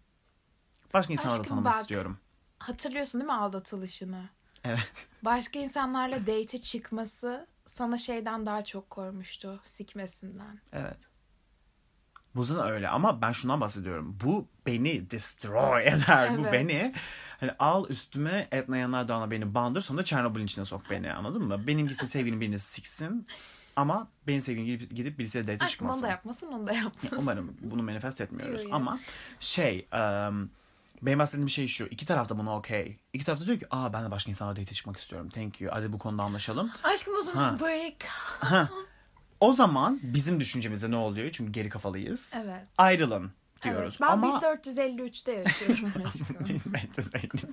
Başka 0.93 1.13
insanlarla 1.13 1.41
Aşkım 1.41 1.49
tanımak 1.55 1.73
bak. 1.73 1.81
istiyorum. 1.81 2.17
Hatırlıyorsun 2.59 3.21
değil 3.21 3.31
mi 3.31 3.37
aldatılışını? 3.37 4.29
Evet. 4.63 4.91
Başka 5.23 5.59
insanlarla 5.59 6.27
date 6.27 6.61
çıkması 6.61 7.47
sana 7.65 7.97
şeyden 7.97 8.45
daha 8.45 8.63
çok 8.63 8.89
koymuştu 8.89 9.61
sikmesinden. 9.63 10.59
Evet. 10.73 10.97
Bu 12.35 12.43
zaten 12.43 12.71
öyle 12.71 12.89
ama 12.89 13.21
ben 13.21 13.31
şundan 13.31 13.61
bahsediyorum. 13.61 14.17
Bu 14.23 14.47
beni 14.65 15.11
destroy 15.11 15.87
eder. 15.87 16.37
Bu 16.37 16.41
Evet. 16.41 16.53
beni 16.53 16.93
hani 17.39 17.51
al 17.59 17.89
üstüme 17.89 18.47
Etna 18.51 18.77
Yanardağ'la 18.77 19.31
beni 19.31 19.53
bandır 19.53 19.81
sonra 19.81 20.03
Çernobil'in 20.03 20.45
içine 20.45 20.65
sok 20.65 20.81
beni 20.89 21.13
anladın 21.13 21.43
mı? 21.43 21.67
Benimkisi 21.67 22.07
sevgilin 22.07 22.41
birini 22.41 22.59
siksin 22.59 23.27
ama 23.75 24.07
benim 24.27 24.41
sevgilim 24.41 24.65
gidip, 24.65 24.95
gidip 24.95 25.19
birisiyle 25.19 25.47
date 25.47 25.67
çıkmasın. 25.67 25.99
onu 25.99 26.03
da 26.07 26.11
yapmasın 26.11 26.47
onu 26.47 26.67
da 26.67 26.73
yapmasın. 26.73 27.17
Umarım 27.17 27.57
bunu 27.61 27.83
manifest 27.83 28.21
etmiyoruz. 28.21 28.63
Yo, 28.63 28.69
yo. 28.69 28.75
Ama 28.75 28.99
şey 29.39 29.85
um, 29.93 30.49
benim 31.01 31.19
bahsettiğim 31.19 31.47
bir 31.47 31.51
şey 31.51 31.67
şu. 31.67 31.85
İki 31.85 32.05
tarafta 32.05 32.37
buna 32.37 32.57
okey. 32.57 32.99
İki 33.13 33.25
tarafta 33.25 33.45
diyor 33.45 33.59
ki 33.59 33.65
aa 33.71 33.93
ben 33.93 34.05
de 34.05 34.11
başka 34.11 34.31
insanlarla 34.31 34.61
date 34.61 34.73
çıkmak 34.73 34.97
istiyorum. 34.97 35.29
Thank 35.29 35.61
you. 35.61 35.71
Hadi 35.73 35.93
bu 35.93 35.99
konuda 35.99 36.23
anlaşalım. 36.23 36.71
Aşkım 36.83 37.15
o 37.19 37.21
zaman 37.21 37.59
break. 37.59 38.03
Ha. 38.39 38.69
O 39.39 39.53
zaman 39.53 39.99
bizim 40.03 40.39
düşüncemizde 40.39 40.91
ne 40.91 40.95
oluyor? 40.95 41.31
Çünkü 41.31 41.51
geri 41.51 41.69
kafalıyız. 41.69 42.31
Evet. 42.35 42.63
Ayrılın 42.77 43.31
diyoruz. 43.63 43.97
Evet, 43.99 44.01
ben 44.01 44.07
Ama... 44.07 44.39
1453'te 44.39 45.31
yaşıyorum. 45.31 45.91
1453. 46.49 47.45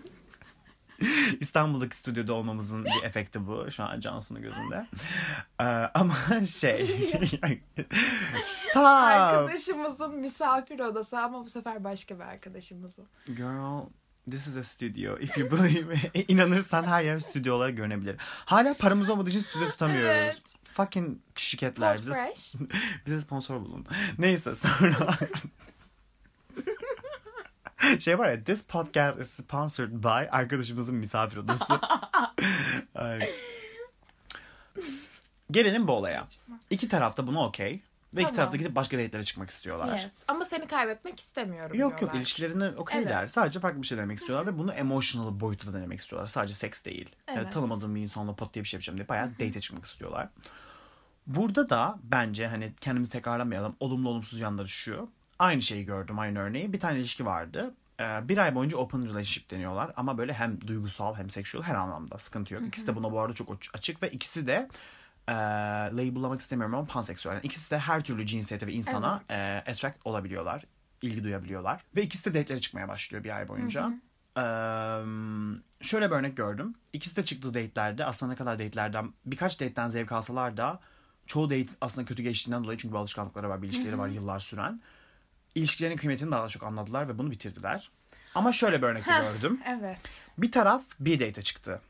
İstanbul'daki 1.41 1.97
stüdyoda 1.97 2.35
olmamızın 2.35 2.85
bir 2.85 3.03
efekti 3.05 3.47
bu. 3.47 3.71
Şu 3.71 3.85
an 3.85 4.01
Cansu'nun 4.01 4.43
gözünde. 4.43 4.87
Ee, 5.61 5.65
ama 5.95 6.15
şey... 6.47 6.87
Stop! 8.71 8.85
Arkadaşımızın 8.85 10.17
misafir 10.17 10.81
odası 10.81 11.19
ama 11.19 11.45
bu 11.45 11.49
sefer 11.49 11.85
başka 11.85 12.19
bir 12.19 12.25
arkadaşımızın. 12.25 13.07
Girl, 13.27 13.87
this 14.31 14.47
is 14.47 14.57
a 14.57 14.63
studio. 14.63 15.19
If 15.19 15.39
you 15.39 15.51
believe 15.51 15.95
me. 15.95 16.01
İnanırsan 16.29 16.85
her 16.85 17.03
yer 17.03 17.19
stüdyo 17.19 17.55
olarak 17.55 17.77
görünebilir. 17.77 18.17
Hala 18.21 18.75
paramız 18.75 19.11
olmadığı 19.11 19.31
için 19.31 19.41
stüdyo 19.41 19.69
tutamıyoruz. 19.69 20.11
Evet. 20.11 20.43
Fucking 20.73 21.19
şirketler. 21.35 21.99
Bize, 21.99 22.13
fresh. 22.13 22.55
bize 23.07 23.21
sponsor 23.21 23.61
bulun. 23.61 23.87
Neyse 24.19 24.55
sonra... 24.55 25.19
şey 28.01 28.19
var 28.19 28.31
ya 28.31 28.45
this 28.45 28.65
podcast 28.67 29.19
is 29.21 29.31
sponsored 29.31 29.93
by 29.93 30.29
arkadaşımızın 30.31 30.95
misafir 30.95 31.37
odası. 31.37 31.81
Gelelim 35.51 35.89
bu 35.89 35.93
olaya. 35.93 36.27
İki 36.71 36.89
tarafta 36.89 37.27
buna 37.27 37.45
okey. 37.47 37.83
Ve 38.15 38.21
iki 38.21 38.23
Tamam. 38.23 38.37
tarafta 38.37 38.57
gidip 38.57 38.75
başka 38.75 38.99
date'lere 38.99 39.25
çıkmak 39.25 39.51
istiyorlar. 39.51 39.99
Yes. 39.99 40.25
Ama 40.29 40.45
seni 40.45 40.67
kaybetmek 40.67 41.21
istemiyorum 41.21 41.79
Yok 41.79 41.91
yok 41.91 42.01
diyorlar. 42.01 42.19
ilişkilerine 42.19 42.69
okeyler. 42.69 43.21
Evet. 43.21 43.31
Sadece 43.33 43.61
farklı 43.61 43.83
bir 43.83 43.87
şey 43.87 43.99
denemek 43.99 44.19
istiyorlar 44.19 44.47
ve 44.55 44.59
bunu 44.59 44.73
emotional 44.73 45.41
boyutu 45.41 45.67
da 45.73 45.79
denemek 45.79 46.01
istiyorlar. 46.01 46.29
Sadece 46.29 46.55
seks 46.55 46.85
değil. 46.85 47.17
Yani 47.29 47.39
Evet. 47.39 47.53
tanımadığım 47.53 47.95
bir 47.95 48.01
insanla 48.01 48.35
pat 48.37 48.55
diye 48.55 48.63
bir 48.65 48.69
şey 48.69 48.77
yapacağım 48.79 48.97
diye 48.99 49.09
bayağı 49.09 49.31
date'e 49.31 49.61
çıkmak 49.61 49.85
istiyorlar. 49.85 50.29
Burada 51.27 51.71
da 51.71 51.99
bence 52.03 52.47
hani 52.47 52.73
kendimizi 52.81 53.13
tekrarlamayalım. 53.13 53.77
Olumlu 53.81 54.09
olumsuz 54.09 54.41
yanları 54.41 54.69
şu. 54.69 55.09
Aynı 55.39 55.63
şeyi 55.63 55.85
gördüm 55.85 56.19
aynı 56.19 56.39
örneği. 56.39 56.73
Bir 56.73 56.81
tane 56.81 56.99
ilişki 56.99 57.27
vardı. 57.27 57.75
Ee, 58.01 58.29
bir 58.29 58.39
ay 58.39 58.55
boyunca 58.55 58.77
open 58.77 59.01
relationship 59.05 59.51
deniyorlar. 59.51 59.93
Ama 59.97 60.19
böyle 60.19 60.33
hem 60.33 60.61
duygusal 60.67 61.15
hem 61.15 61.31
sexual 61.31 61.63
her 61.63 61.75
anlamda 61.75 62.19
sıkıntı 62.19 62.55
yok. 62.55 62.63
İkisi 62.67 62.87
de 62.87 62.97
buna 62.97 63.13
bu 63.13 63.21
arada 63.21 63.33
çok 63.33 63.59
açık 63.75 64.03
ve 64.03 64.09
ikisi 64.11 64.47
de 64.47 64.69
e, 65.29 65.33
label'lamak 65.93 66.41
istemiyorum 66.41 66.75
ama 66.75 66.87
panseksüel. 66.87 67.33
Yani 67.33 67.47
ikisi 67.47 67.71
de 67.71 67.79
her 67.79 68.05
türlü 68.05 68.27
cinsiyete 68.27 68.67
ve 68.67 68.73
insana 68.73 69.23
Evet. 69.29 69.67
e, 69.69 69.71
attract 69.71 69.99
olabiliyorlar. 70.05 70.65
ilgi 71.03 71.25
duyabiliyorlar. 71.25 71.81
Ve 71.97 72.03
ikisi 72.03 72.35
de 72.35 72.41
date'lere 72.41 72.61
çıkmaya 72.61 72.89
başlıyor 72.89 73.25
bir 73.25 73.37
ay 73.37 73.49
boyunca. 73.49 73.93
Ee, 74.37 74.41
şöyle 75.81 76.11
bir 76.11 76.17
örnek 76.17 76.37
gördüm. 76.37 76.75
İkisi 76.93 77.17
de 77.17 77.25
çıktığı 77.25 77.55
date'lerde 77.55 78.05
aslında 78.05 78.33
ne 78.33 78.37
kadar 78.37 78.59
date'lerden 78.59 79.13
birkaç 79.27 79.61
date'den 79.61 79.89
zevk 79.89 80.13
alsalar 80.13 80.57
da 80.57 80.81
çoğu 81.27 81.51
date 81.51 81.73
aslında 81.81 82.07
kötü 82.07 82.23
geçtiğinden 82.23 82.65
dolayı 82.65 82.79
çünkü 82.79 82.95
bir 82.95 82.99
alışkanlıkları 82.99 83.49
var, 83.49 83.63
bir 83.63 83.67
ilişkileri 83.69 83.99
var 83.99 84.09
yıllar 84.09 84.41
süren. 84.41 84.81
İlişkilerin 85.59 85.97
kıymetini 85.97 86.31
daha 86.31 86.49
çok 86.49 86.63
anladılar 86.63 87.09
ve 87.09 87.19
bunu 87.19 87.31
bitirdiler. 87.31 87.91
Ama 88.35 88.53
şöyle 88.53 88.83
bir 88.83 88.87
örnek 88.87 89.07
de 89.07 89.11
gördüm. 89.33 89.61
Evet. 89.67 90.31
Bir 90.39 90.53
taraf 90.53 90.83
bir 91.01 91.21
date'e 91.21 91.43
çıktı. 91.43 91.81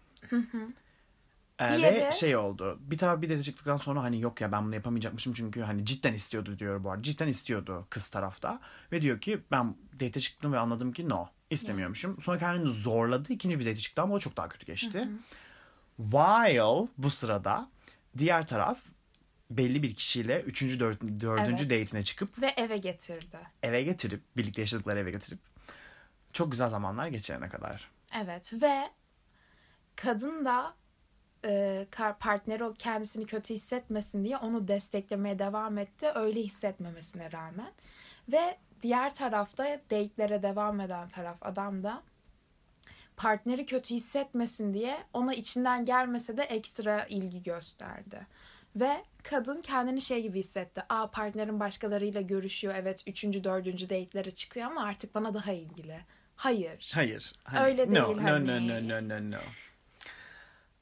Ee, 1.58 1.82
ve 1.82 2.12
şey 2.12 2.36
oldu. 2.36 2.78
Bir 2.80 2.98
taraf 2.98 3.22
bir 3.22 3.30
date'e 3.30 3.42
çıktıktan 3.42 3.76
sonra 3.76 4.02
hani 4.02 4.20
yok 4.20 4.40
ya 4.40 4.52
ben 4.52 4.64
bunu 4.64 4.74
yapamayacakmışım 4.74 5.32
çünkü 5.32 5.60
hani 5.60 5.84
cidden 5.84 6.12
istiyordu 6.12 6.58
diyor 6.58 6.84
bu 6.84 6.90
arada. 6.90 7.02
Cidden 7.02 7.28
istiyordu 7.28 7.86
kız 7.90 8.08
tarafta. 8.08 8.60
Ve 8.92 9.02
diyor 9.02 9.20
ki 9.20 9.40
ben 9.50 9.74
date'e 9.92 10.20
çıktım 10.20 10.52
ve 10.52 10.58
anladım 10.58 10.92
ki 10.92 11.08
no 11.08 11.28
istemiyormuşum. 11.50 12.20
Sonra 12.20 12.38
kendini 12.38 12.70
zorladı. 12.70 13.32
ikinci 13.32 13.60
bir 13.60 13.64
date'e 13.64 13.80
çıktı 13.80 14.02
ama 14.02 14.14
o 14.14 14.18
çok 14.18 14.36
daha 14.36 14.48
kötü 14.48 14.66
geçti. 14.66 15.08
While 15.96 16.88
bu 16.98 17.10
sırada 17.10 17.68
diğer 18.18 18.46
taraf 18.46 18.78
belli 19.50 19.82
bir 19.82 19.94
kişiyle 19.94 20.40
üçüncü, 20.40 20.80
dört, 20.80 21.02
dördüncü 21.02 21.64
Evet. 21.66 21.82
date'ine 21.86 22.02
çıkıp 22.02 22.42
Ve 22.42 22.46
eve 22.46 22.76
getirdi. 22.76 23.38
eve 23.62 23.82
getirip 23.82 24.22
birlikte 24.36 24.60
yaşadıkları 24.62 24.98
eve 24.98 25.10
getirip 25.10 25.38
çok 26.32 26.50
güzel 26.50 26.68
zamanlar 26.68 27.06
geçirene 27.06 27.48
kadar. 27.48 27.90
Evet 28.14 28.52
ve 28.62 28.90
kadın 29.96 30.44
da 30.44 30.74
e, 31.44 31.86
partneri 32.20 32.64
o 32.64 32.74
kendisini 32.74 33.26
kötü 33.26 33.54
hissetmesin 33.54 34.24
diye 34.24 34.36
onu 34.36 34.68
desteklemeye 34.68 35.38
devam 35.38 35.78
etti. 35.78 36.10
Öyle 36.14 36.40
hissetmemesine 36.42 37.32
rağmen. 37.32 37.72
Ve 38.32 38.58
diğer 38.82 39.14
tarafta 39.14 39.64
date'lere 39.90 40.42
devam 40.42 40.80
eden 40.80 41.08
taraf 41.08 41.36
adam 41.40 41.82
da 41.82 42.02
partneri 43.16 43.66
kötü 43.66 43.94
hissetmesin 43.94 44.74
diye 44.74 44.98
ona 45.12 45.34
içinden 45.34 45.84
gelmese 45.84 46.36
de 46.36 46.42
ekstra 46.42 47.06
ilgi 47.06 47.42
gösterdi. 47.42 48.26
Ve 48.80 49.04
kadın 49.22 49.62
kendini 49.62 50.00
şey 50.00 50.22
gibi 50.22 50.38
hissetti. 50.38 50.82
Aa 50.88 51.10
partnerim 51.10 51.60
başkalarıyla 51.60 52.20
görüşüyor. 52.20 52.74
Evet 52.76 53.04
üçüncü, 53.06 53.44
dördüncü 53.44 53.90
date'lere 53.90 54.30
çıkıyor 54.30 54.66
ama 54.66 54.84
artık 54.84 55.14
bana 55.14 55.34
daha 55.34 55.52
ilgili. 55.52 56.00
Hayır. 56.36 56.90
Hayır. 56.94 57.32
Öyle 57.60 57.82
no, 57.82 57.94
değil 57.94 58.16
no, 58.16 58.22
hani. 58.22 58.46
No, 58.46 58.88
no, 58.88 58.88
no, 58.88 59.08
no, 59.08 59.30
no. 59.30 59.40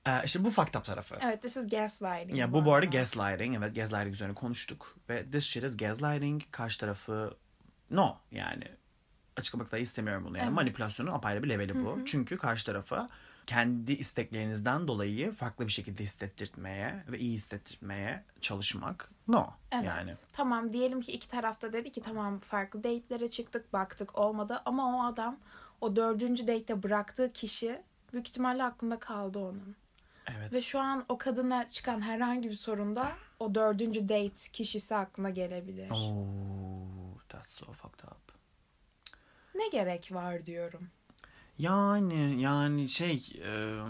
Ee, 0.07 0.23
işte 0.25 0.45
bu 0.45 0.51
fucked 0.51 0.75
up 0.75 0.85
tarafı. 0.85 1.15
Evet, 1.23 1.43
this 1.43 1.57
is 1.57 1.69
gaslighting. 1.69 2.39
Ya 2.39 2.53
bu 2.53 2.65
bu 2.65 2.75
arada 2.75 2.87
gaslighting. 2.87 3.57
Evet 3.57 3.75
gaslighting 3.77 4.15
üzerine 4.15 4.35
konuştuk. 4.35 4.97
Ve 5.09 5.31
this 5.31 5.45
shit 5.45 5.65
is 5.65 5.77
gaslighting. 5.77 6.43
Karşı 6.51 6.81
tarafı 6.81 7.37
no 7.91 8.19
yani. 8.31 8.65
Açıklamak 9.37 9.73
da 9.73 9.79
istemiyorum 9.79 10.25
bunu 10.25 10.39
yani. 10.39 10.47
Evet. 10.47 10.55
Manipülasyonun 10.55 11.13
apayrı 11.13 11.43
bir 11.43 11.49
leveli 11.49 11.85
bu. 11.85 12.05
Çünkü 12.07 12.39
karşı 12.39 12.67
tarafa 12.67 13.09
kendi 13.47 13.93
isteklerinizden 13.93 14.89
dolayı 14.89 15.33
farklı 15.33 15.67
bir 15.67 15.73
şekilde 15.73 16.03
hissettirtmeye 16.03 17.05
ve 17.09 17.19
iyi 17.19 17.33
hissettirmeye 17.35 18.25
çalışmak 18.41 19.11
no. 19.29 19.47
Evet. 19.73 19.85
Yani 19.85 20.11
Tamam 20.33 20.73
diyelim 20.73 21.01
ki 21.01 21.13
iki 21.13 21.29
tarafta 21.29 21.73
dedi 21.73 21.93
ki 21.93 22.01
tamam 22.03 22.39
farklı 22.39 22.85
date'lere 22.85 23.31
çıktık 23.31 23.73
baktık 23.73 24.19
olmadı 24.19 24.63
ama 24.65 24.97
o 24.97 25.13
adam 25.13 25.39
o 25.81 25.97
dördüncü 25.97 26.47
date'te 26.47 26.83
bıraktığı 26.83 27.33
kişi 27.33 27.83
büyük 28.13 28.29
ihtimalle 28.29 28.65
aklında 28.65 28.99
kaldı 28.99 29.39
onun. 29.39 29.77
evet. 30.27 30.53
Ve 30.53 30.63
şu 30.63 30.81
an 30.81 31.05
o 31.09 31.19
kadına 31.19 31.69
çıkan 31.69 32.01
herhangi 32.01 32.51
bir 32.51 32.55
sorunda 32.55 33.13
o 33.41 33.55
dördüncü 33.55 34.09
date 34.09 34.51
kişisi 34.53 34.97
aklına 34.97 35.31
gelebilir. 35.31 35.91
Oh, 35.91 37.19
that's 37.29 37.51
so 37.51 37.73
fucked 37.73 38.05
up. 38.05 38.33
Ne 39.55 39.69
gerek 39.69 40.13
var 40.13 40.47
diyorum. 40.47 40.89
Yani 41.59 42.43
yani 42.43 42.89
şey 42.89 43.33
e, 43.45 43.81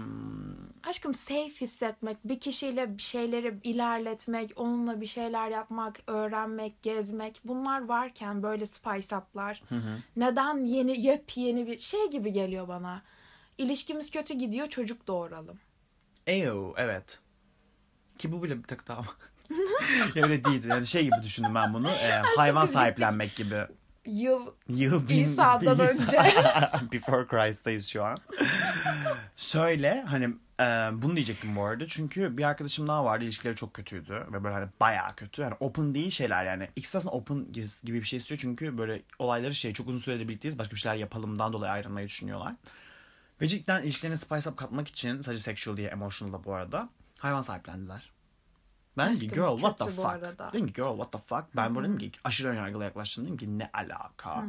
Aşkım 0.89 1.15
safe 1.15 1.61
hissetmek, 1.61 2.17
bir 2.25 2.41
kişiyle 2.41 2.99
bir 2.99 3.03
şeyleri 3.03 3.55
ilerletmek, 3.65 4.53
onunla 4.57 5.01
bir 5.01 5.07
şeyler 5.07 5.49
yapmak, 5.51 6.01
öğrenmek, 6.07 6.83
gezmek 6.83 7.41
bunlar 7.45 7.85
varken 7.85 8.43
böyle 8.43 8.67
spice 8.67 9.17
up'lar 9.17 9.63
neden 10.17 10.65
yeni 10.65 11.01
yepyeni 11.01 11.67
bir 11.67 11.79
şey 11.79 12.11
gibi 12.11 12.33
geliyor 12.33 12.69
bana. 12.69 13.03
İlişkimiz 13.59 14.11
kötü 14.11 14.35
gidiyor 14.35 14.67
çocuk 14.67 15.07
doğuralım. 15.07 15.59
ew 16.27 16.73
evet. 16.77 17.21
Ki 18.19 18.33
bu 18.33 18.43
bile 18.43 18.59
bir 18.59 18.63
tık 18.63 18.89
daha 18.89 19.03
öyle 20.17 20.45
değildi. 20.45 20.67
Yani 20.69 20.87
şey 20.87 21.03
gibi 21.03 21.23
düşündüm 21.23 21.55
ben 21.55 21.75
bunu. 21.75 21.89
e, 21.89 22.11
hayvan 22.37 22.67
sahiplenmek 22.67 23.37
gibi. 23.37 23.67
Yıl 24.07 24.47
Yıl 24.69 25.09
bin, 25.09 25.25
İsa'dan 25.25 25.79
bin- 25.79 25.85
önce. 25.85 26.17
Before 26.93 27.27
Christ'tayız 27.27 27.87
şu 27.87 28.05
an. 28.05 28.19
Şöyle 29.37 30.03
hani 30.03 30.25
e, 30.61 30.65
bunu 31.03 31.17
diyecektim 31.17 31.57
bu 31.57 31.65
arada. 31.65 31.87
Çünkü 31.89 32.37
bir 32.37 32.45
arkadaşım 32.45 32.89
daha 32.89 33.05
vardı. 33.05 33.25
ilişkileri 33.25 33.57
çok 33.57 33.75
kötüydü. 33.75 34.27
Ve 34.33 34.45
böyle 34.45 34.55
hani 34.55 34.69
bayağı 34.81 35.15
kötü. 35.17 35.43
Yani 35.43 35.55
open 35.61 35.95
değil 35.95 36.11
şeyler 36.11 36.45
yani. 36.45 36.69
İkisi 36.77 36.99
aslında 36.99 37.15
open 37.15 37.47
gibi 37.85 38.01
bir 38.01 38.05
şey 38.05 38.17
istiyor. 38.17 38.39
Çünkü 38.41 38.79
böyle 38.79 39.03
olayları 39.19 39.55
şey 39.55 39.73
çok 39.73 39.89
uzun 39.89 39.99
süredir 39.99 40.29
birlikteyiz. 40.29 40.59
Başka 40.59 40.75
bir 40.75 40.81
şeyler 40.81 40.97
yapalımdan 40.97 41.53
dolayı 41.53 41.73
ayrılmayı 41.73 42.07
düşünüyorlar. 42.09 42.53
Ve 43.41 43.49
cidden 43.49 43.83
ilişkilerine 43.83 44.17
spice 44.17 44.51
up 44.51 44.57
katmak 44.57 44.89
için 44.89 45.21
sadece 45.21 45.43
sexual 45.43 45.77
diye 45.77 45.89
emotional 45.89 46.33
da 46.33 46.45
bu 46.45 46.55
arada 46.55 46.89
hayvan 47.19 47.43
sahiplendiler. 47.43 48.11
Ben 48.97 49.17
dedim 49.17 49.29
ki 49.29 49.35
girl 49.35 49.57
what 49.57 49.79
the 49.79 49.85
fuck. 49.85 50.07
arada. 50.07 50.53
Dedim 50.53 50.67
ki 50.67 50.73
girl 50.73 50.97
what 50.97 51.13
the 51.13 51.19
fuck. 51.19 51.45
Ben 51.57 51.75
burada 51.75 51.89
dedim 51.89 51.99
ki 51.99 52.13
aşırı 52.25 52.49
önyargılı 52.49 52.85
yaklaştım. 52.85 53.25
Dedim 53.25 53.37
ki 53.37 53.59
ne 53.59 53.71
alaka. 53.73 54.45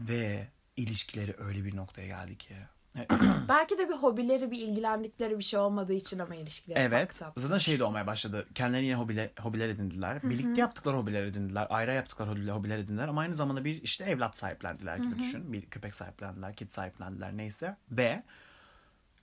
Ve 0.00 0.48
ilişkileri 0.76 1.36
öyle 1.38 1.64
bir 1.64 1.76
noktaya 1.76 2.06
geldi 2.06 2.38
ki. 2.38 2.54
belki 3.48 3.78
de 3.78 3.88
bir 3.88 3.94
hobileri, 3.94 4.50
bir 4.50 4.60
ilgilendikleri 4.60 5.38
bir 5.38 5.44
şey 5.44 5.58
olmadığı 5.58 5.92
için 5.92 6.18
ama 6.18 6.34
ilişkileri 6.34 6.78
Evet. 6.78 7.20
Zaten 7.36 7.58
şey 7.58 7.78
de 7.78 7.84
olmaya 7.84 8.06
başladı. 8.06 8.46
Kendilerine 8.54 8.86
yine 8.86 8.96
hobiler, 8.96 9.30
hobiler 9.40 9.68
edindiler. 9.68 10.22
Birlikte 10.22 10.60
yaptıkları 10.60 10.96
hobiler 10.96 11.22
edindiler. 11.22 11.66
Ayrı 11.70 11.92
yaptıkları 11.92 12.30
hobiler, 12.30 12.78
edindiler. 12.78 13.08
Ama 13.08 13.20
aynı 13.20 13.34
zamanda 13.34 13.64
bir 13.64 13.82
işte 13.82 14.04
evlat 14.04 14.36
sahiplendiler 14.36 14.96
gibi 14.96 15.18
düşün. 15.18 15.52
Bir 15.52 15.66
köpek 15.66 15.94
sahiplendiler, 15.94 16.54
kedi 16.54 16.72
sahiplendiler 16.72 17.36
neyse. 17.36 17.76
Ve 17.90 18.22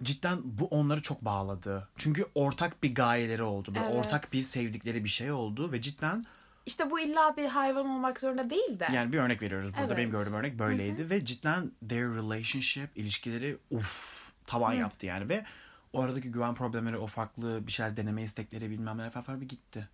cidden 0.03 0.39
bu 0.43 0.65
onları 0.65 1.01
çok 1.01 1.25
bağladı. 1.25 1.89
Çünkü 1.97 2.25
ortak 2.35 2.83
bir 2.83 2.95
gayeleri 2.95 3.43
oldu. 3.43 3.73
Evet. 3.77 3.95
ortak 3.95 4.33
bir 4.33 4.41
sevdikleri 4.41 5.03
bir 5.03 5.09
şey 5.09 5.31
oldu. 5.31 5.71
Ve 5.71 5.81
cidden 5.81 6.23
İşte 6.65 6.91
bu 6.91 6.99
illa 6.99 7.37
bir 7.37 7.45
hayvan 7.45 7.85
olmak 7.85 8.19
zorunda 8.19 8.49
değil 8.49 8.79
de. 8.79 8.87
yani 8.93 9.13
bir 9.13 9.17
örnek 9.17 9.41
veriyoruz 9.41 9.73
burada. 9.73 9.85
Evet. 9.85 9.97
Benim 9.97 10.11
gördüğüm 10.11 10.33
örnek 10.33 10.59
böyleydi. 10.59 11.09
Ve 11.09 11.25
cidden 11.25 11.71
their 11.89 12.07
relationship, 12.07 12.97
ilişkileri 12.97 13.57
uff 13.71 14.31
tavan 14.45 14.73
yaptı 14.73 15.05
yani. 15.05 15.29
Ve 15.29 15.45
o 15.93 16.01
aradaki 16.01 16.31
güven 16.31 16.53
problemleri, 16.53 16.97
o 16.97 17.07
farklı 17.07 17.67
bir 17.67 17.71
şeyler 17.71 17.97
deneme 17.97 18.23
istekleri 18.23 18.69
bilmem 18.69 18.97
neler 18.97 19.11
falan 19.11 19.23
falan 19.23 19.41
bir 19.41 19.47
gitti. 19.47 19.89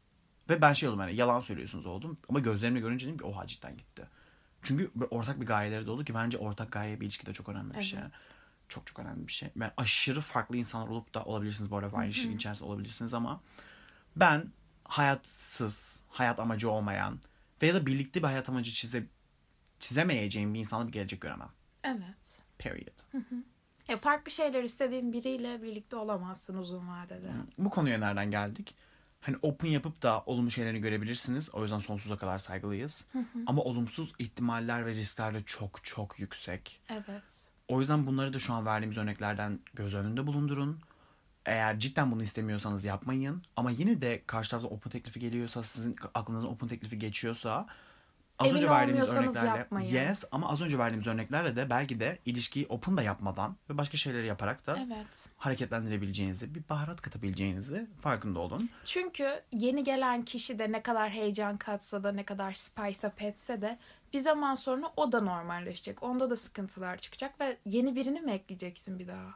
Ve 0.50 0.62
ben 0.62 0.74
şey 0.74 0.90
oldum 0.90 1.00
hani 1.00 1.16
yalan 1.16 1.42
söylüyorsunuz 1.42 1.86
oldum. 1.86 2.18
Ama 2.30 2.40
gözlerimle 2.40 2.80
görünce 2.80 3.06
dedim 3.06 3.18
ki 3.18 3.24
oha 3.24 3.48
cidden 3.48 3.78
gitti. 3.78 4.04
Çünkü 4.62 4.92
ortak 5.12 5.42
bir 5.42 5.46
gayeleri 5.46 5.86
de 5.86 5.92
oldu 5.92 6.04
ki 6.04 6.14
bence 6.14 6.38
ortak 6.38 6.72
gaye 6.72 7.00
bir 7.00 7.06
ilişkide 7.06 7.34
çok 7.34 7.50
önemli 7.50 7.74
bir 7.74 7.84
şey. 7.84 8.00
Çok 8.74 8.88
çok 8.88 9.00
önemli 9.00 9.28
bir 9.28 9.34
şey. 9.34 9.50
Ben 9.56 9.72
aşırı 9.78 10.22
farklı 10.22 10.58
insanlar 10.58 10.88
olup 10.88 11.14
da 11.14 11.24
olabilirsiniz 11.24 11.72
bu 11.72 11.78
arada 11.78 11.98
aynı 11.98 12.08
ilişkinin 12.08 12.36
içerisinde 12.36 12.70
olabilirsiniz 12.70 13.14
ama 13.14 13.42
ben 14.16 14.52
hayatsız, 14.84 16.02
hayat 16.10 16.40
amacı 16.40 16.70
olmayan 16.70 17.20
veya 17.62 17.74
da 17.74 17.86
birlikte 17.86 18.20
bir 18.20 18.28
hayat 18.28 18.50
amacı 18.50 18.72
çize, 18.72 19.08
çizemeyeceğim 19.80 20.54
bir 20.54 20.60
insanla 20.60 20.88
bir 20.88 20.92
gelecek 20.92 21.22
göremem. 21.22 21.50
Evet. 21.84 22.42
Period. 22.58 23.00
Ya 23.88 23.98
farklı 23.98 24.32
şeyler 24.32 24.64
istediğin 24.64 25.14
biriyle 25.14 25.62
birlikte 25.62 25.96
olamazsın 25.96 26.58
uzun 26.58 26.88
vadede. 26.88 27.32
Bu 27.58 27.70
konuya 27.70 27.98
nereden 27.98 28.32
geldik? 28.32 28.76
Hani 29.22 29.38
open 29.42 29.70
yapıp 29.70 30.02
da 30.02 30.24
olumlu 30.26 30.52
şeylerini 30.52 30.80
görebilirsiniz. 30.80 31.50
O 31.56 31.62
yüzden 31.62 31.80
sonsuza 31.80 32.18
kadar 32.18 32.38
saygılıyız. 32.38 33.06
Ama 33.46 33.62
olumsuz 33.62 34.14
ihtimaller 34.20 34.86
ve 34.86 34.94
riskler 34.94 35.34
de 35.34 35.44
çok 35.44 35.84
çok 35.84 36.20
yüksek. 36.20 36.82
Evet. 36.90 37.53
O 37.74 37.80
yüzden 37.80 38.08
bunları 38.08 38.34
da 38.34 38.40
şu 38.40 38.54
an 38.54 38.66
verdiğimiz 38.66 38.98
örneklerden 38.98 39.60
göz 39.74 39.94
önünde 39.96 40.28
bulundurun. 40.28 40.80
Eğer 41.46 41.80
cidden 41.80 42.12
bunu 42.12 42.24
istemiyorsanız 42.24 42.86
yapmayın. 42.86 43.44
Ama 43.56 43.72
yine 43.72 44.02
de 44.02 44.22
karşı 44.28 44.50
tarafta 44.52 44.70
open 44.70 44.90
teklifi 44.90 45.20
geliyorsa, 45.20 45.64
sizin 45.64 45.96
aklınızdan 46.14 46.52
open 46.52 46.68
teklifi 46.68 47.00
geçiyorsa 47.00 47.68
az 48.40 48.48
Emin 48.48 48.58
önce 48.58 48.70
verdiğimiz 48.70 49.10
örneklerle 49.16 49.58
yapmayın. 49.58 49.90
yes 49.94 50.24
ama 50.32 50.50
az 50.50 50.62
önce 50.62 50.78
verdiğimiz 50.78 51.08
örneklerle 51.08 51.56
de 51.56 51.70
belki 51.70 52.00
de 52.00 52.20
ilişkiyi 52.26 52.66
open 52.70 52.98
da 52.98 53.02
yapmadan 53.02 53.58
ve 53.70 53.78
başka 53.78 53.98
şeyleri 53.98 54.28
yaparak 54.28 54.68
da 54.68 54.78
Evet. 54.88 55.30
hareketlendirebileceğinizi, 55.38 56.56
bir 56.56 56.62
baharat 56.70 57.02
katabileceğinizi 57.02 57.88
farkında 58.02 58.40
olun. 58.40 58.70
Çünkü 58.86 59.42
yeni 59.52 59.84
gelen 59.84 60.22
kişi 60.22 60.60
de 60.60 60.72
ne 60.72 60.82
kadar 60.84 61.10
heyecan 61.10 61.58
katsa 61.58 62.04
da 62.04 62.12
ne 62.12 62.24
kadar 62.26 62.54
spice 62.54 63.08
up 63.08 63.22
etse 63.22 63.62
de 63.62 63.78
bir 64.14 64.20
zaman 64.20 64.56
sonra 64.56 64.94
o 64.98 65.12
da 65.12 65.22
normalleşecek. 65.22 66.04
Onda 66.04 66.30
da 66.30 66.36
sıkıntılar 66.36 66.98
çıkacak 66.98 67.40
ve 67.40 67.58
yeni 67.66 67.96
birini 67.96 68.22
mi 68.22 68.32
ekleyeceksin 68.32 69.00
bir 69.00 69.08
daha? 69.08 69.34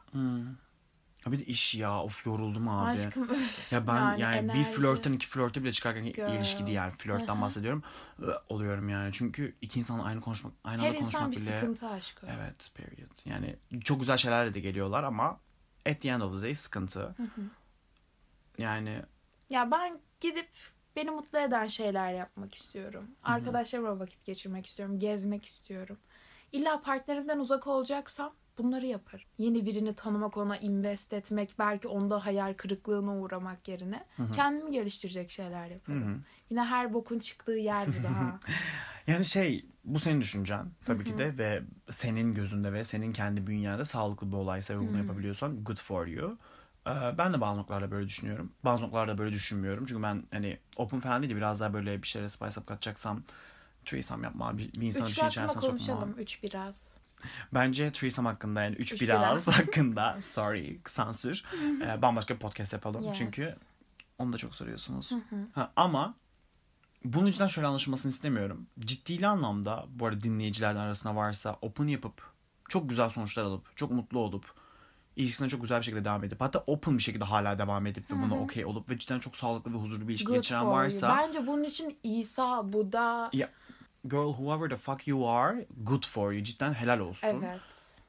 Ha 1.24 1.32
bir 1.32 1.38
de 1.38 1.44
iş 1.44 1.74
ya 1.74 2.02
of 2.02 2.26
yoruldum 2.26 2.68
abi. 2.68 2.90
Aşkım 2.90 3.28
öf. 3.28 3.72
Ya 3.72 3.86
ben 3.86 3.94
yani, 3.94 4.20
Yani 4.20 4.48
bir 4.48 4.54
enerji. 4.54 4.70
flörtten 4.70 5.12
iki 5.12 5.26
flörte 5.26 5.62
bile 5.62 5.72
çıkarken 5.72 6.04
Girl. 6.04 6.32
ilişki 6.36 6.66
değil 6.66 6.76
yani 6.76 6.92
flörtten 6.92 7.42
bahsediyorum. 7.42 7.82
Oluyorum 8.48 8.88
yani. 8.88 9.10
Çünkü 9.12 9.56
iki 9.60 9.78
insanla 9.78 10.04
aynı 10.04 10.20
konuşmak, 10.20 10.52
aynı 10.64 10.82
Her 10.82 10.88
anda 10.88 10.98
insan 10.98 11.22
konuşmak 11.22 11.30
bir 11.46 11.46
bile. 11.50 11.60
sıkıntı 11.60 11.88
aşkı. 11.88 12.26
Evet, 12.26 12.70
period. 12.74 13.10
Yani 13.24 13.56
çok 13.84 14.00
güzel 14.00 14.16
şeylerle 14.16 14.54
de 14.54 14.60
geliyorlar 14.60 15.04
ama 15.04 15.40
at 15.90 16.00
the 16.00 16.08
end 16.08 16.20
of 16.22 16.32
the 16.36 16.42
day 16.42 16.54
sıkıntı. 16.54 17.14
Yani 18.58 19.02
Ya 19.50 19.70
ben 19.70 20.00
gidip 20.20 20.48
beni 20.98 21.10
mutlu 21.10 21.38
eden 21.38 21.66
şeyler 21.66 22.12
yapmak 22.12 22.54
istiyorum. 22.54 23.04
Arkadaşlarımla 23.22 24.00
vakit 24.00 24.24
geçirmek 24.24 24.66
istiyorum. 24.66 24.98
Gezmek 24.98 25.44
istiyorum. 25.44 25.98
İlla 26.52 26.82
partnerimden 26.82 27.38
uzak 27.38 27.66
olacaksam 27.66 28.32
bunları 28.58 28.86
yaparım. 28.86 29.24
Yeni 29.38 29.66
birini 29.66 29.94
tanımak, 29.94 30.36
ona 30.36 30.56
invest 30.56 31.12
etmek, 31.12 31.58
belki 31.58 31.88
onda 31.88 32.26
hayal 32.26 32.54
kırıklığına 32.54 33.18
uğramak 33.18 33.68
yerine 33.68 34.04
kendimi 34.34 34.70
geliştirecek 34.70 35.30
şeyler 35.30 35.66
yaparım. 35.66 36.24
Yine 36.50 36.64
her 36.64 36.94
bokun 36.94 37.18
çıktığı 37.18 37.52
yer 37.52 37.88
bu 37.88 38.04
daha. 38.04 38.40
yani 39.06 39.24
şey 39.24 39.66
bu 39.84 39.98
senin 39.98 40.20
düşüncen 40.20 40.66
tabii 40.86 41.04
ki 41.04 41.18
de 41.18 41.38
ve 41.38 41.62
senin 41.90 42.34
gözünde 42.34 42.72
ve 42.72 42.84
senin 42.84 43.12
kendi 43.12 43.46
bünyende 43.46 43.84
sağlıklı 43.84 44.32
bir 44.32 44.36
olaysa 44.36 44.74
ve 44.74 44.78
bunu 44.78 44.98
yapabiliyorsan 44.98 45.64
good 45.64 45.78
for 45.80 46.06
you. 46.06 46.38
Ee, 46.86 47.18
Ben 47.18 47.34
de 47.34 47.40
bazı 47.40 47.60
noktalarda 47.60 47.90
böyle 47.90 48.06
düşünüyorum. 48.08 48.52
Bazı 48.64 48.82
noktalarda 48.82 49.18
böyle 49.18 49.32
düşünmüyorum. 49.34 49.86
Çünkü 49.86 50.02
ben 50.02 50.24
hani 50.30 50.58
open 50.76 51.00
falan 51.00 51.22
değil 51.22 51.32
de 51.32 51.36
biraz 51.36 51.60
daha 51.60 51.74
böyle 51.74 52.02
bir 52.02 52.08
şeylere 52.08 52.28
spice 52.28 52.60
up 52.60 52.66
katacaksam 52.66 53.22
threesome 53.84 54.26
yapma, 54.26 54.58
bir, 54.58 54.72
bir 54.72 54.86
insanı 54.86 55.06
bir 55.06 55.12
şey 55.12 55.28
içerisine 55.28 55.48
sokma. 55.48 55.68
konuşalım. 55.68 56.14
Üç 56.18 56.42
biraz. 56.42 56.98
Bence 57.54 57.92
threesome 57.92 58.28
hakkında 58.28 58.62
yani 58.62 58.76
üç, 58.76 58.92
Üç 58.92 59.02
biraz, 59.02 59.46
biraz. 59.46 59.58
hakkında 59.58 60.18
sorry 60.22 60.80
sansür 60.86 61.44
e, 61.82 62.02
bambaşka 62.02 62.34
bir 62.34 62.40
podcast 62.40 62.72
yapalım. 62.72 63.02
Yes. 63.02 63.18
Çünkü 63.18 63.54
onu 64.18 64.32
da 64.32 64.38
çok 64.38 64.54
soruyorsunuz. 64.54 65.12
Ha, 65.54 65.72
ama 65.76 66.14
bunun 67.04 67.30
cidden 67.30 67.46
şöyle 67.46 67.68
anlaşılmasını 67.68 68.12
istemiyorum. 68.12 68.66
Ciddi 68.78 69.26
anlamda 69.26 69.86
bu 69.88 70.06
arada 70.06 70.20
dinleyicilerden 70.20 70.80
arasında 70.80 71.16
varsa 71.16 71.58
open 71.62 71.86
yapıp 71.86 72.22
çok 72.68 72.88
güzel 72.88 73.08
sonuçlar 73.08 73.44
alıp 73.44 73.76
çok 73.76 73.90
mutlu 73.90 74.18
olup 74.18 74.54
ilişkisine 75.18 75.48
çok 75.48 75.60
güzel 75.60 75.78
bir 75.78 75.84
şekilde 75.84 76.04
devam 76.04 76.24
edip 76.24 76.40
hatta 76.40 76.64
open 76.66 76.98
bir 76.98 77.02
şekilde 77.02 77.24
hala 77.24 77.58
devam 77.58 77.86
edip 77.86 78.10
ve 78.10 78.14
buna 78.14 78.40
okey 78.40 78.64
olup 78.64 78.90
ve 78.90 78.98
cidden 78.98 79.18
çok 79.18 79.36
sağlıklı 79.36 79.72
ve 79.72 79.76
huzurlu 79.76 80.08
bir 80.08 80.12
ilişki 80.12 80.24
Good 80.26 80.36
geçiren 80.36 80.66
varsa 80.66 81.08
you. 81.08 81.16
Bence 81.18 81.46
bunun 81.46 81.64
için 81.64 81.98
İsa, 82.02 82.72
Buda... 82.72 83.30
ya 83.32 83.48
girl 84.04 84.32
whoever 84.32 84.70
the 84.70 84.76
fuck 84.76 85.08
you 85.08 85.28
are 85.28 85.66
good 85.84 86.06
for 86.06 86.32
you 86.32 86.44
cidden 86.44 86.72
helal 86.72 86.98
olsun. 86.98 87.28
Evet. 87.28 87.60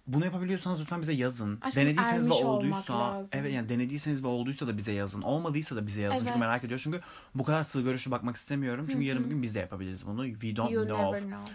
Bunu 0.08 0.26
yapabiliyorsanız 0.26 0.82
lütfen 0.82 1.02
bize 1.02 1.13
yazın. 1.13 1.60
Aşkım, 1.62 1.84
denediyseniz 1.84 2.30
ve 2.30 2.34
olduysa, 2.34 3.00
lazım. 3.00 3.32
evet 3.34 3.54
yani 3.54 3.69
denediyseniz 3.69 4.24
ve 4.24 4.28
olduysa 4.28 4.67
da 4.67 4.78
bize 4.78 4.91
yazın. 4.91 5.22
Olmadıysa 5.22 5.76
da 5.76 5.88
bize 5.88 6.02
yazın. 6.02 6.17
Çünkü 6.17 6.32
Evet. 6.32 6.39
merak 6.39 6.63
ediyoruz. 6.63 6.84
Çünkü 6.84 7.02
bu 7.36 7.43
kadar 7.43 7.63
sığ 7.63 7.82
görüşlü 7.82 8.12
bakmak 8.12 8.36
istemiyorum. 8.36 8.88
Çünkü 8.91 9.04
yarın 9.04 9.24
bir 9.26 9.30
gün 9.30 9.41
biz 9.41 9.56
de 9.56 9.60
yapabiliriz 9.60 10.08
bunu. 10.08 10.26
We 10.26 10.56
don't 10.56 10.72
You 10.72 10.86
know. 10.86 11.08
never 11.08 11.22
know. 11.22 11.52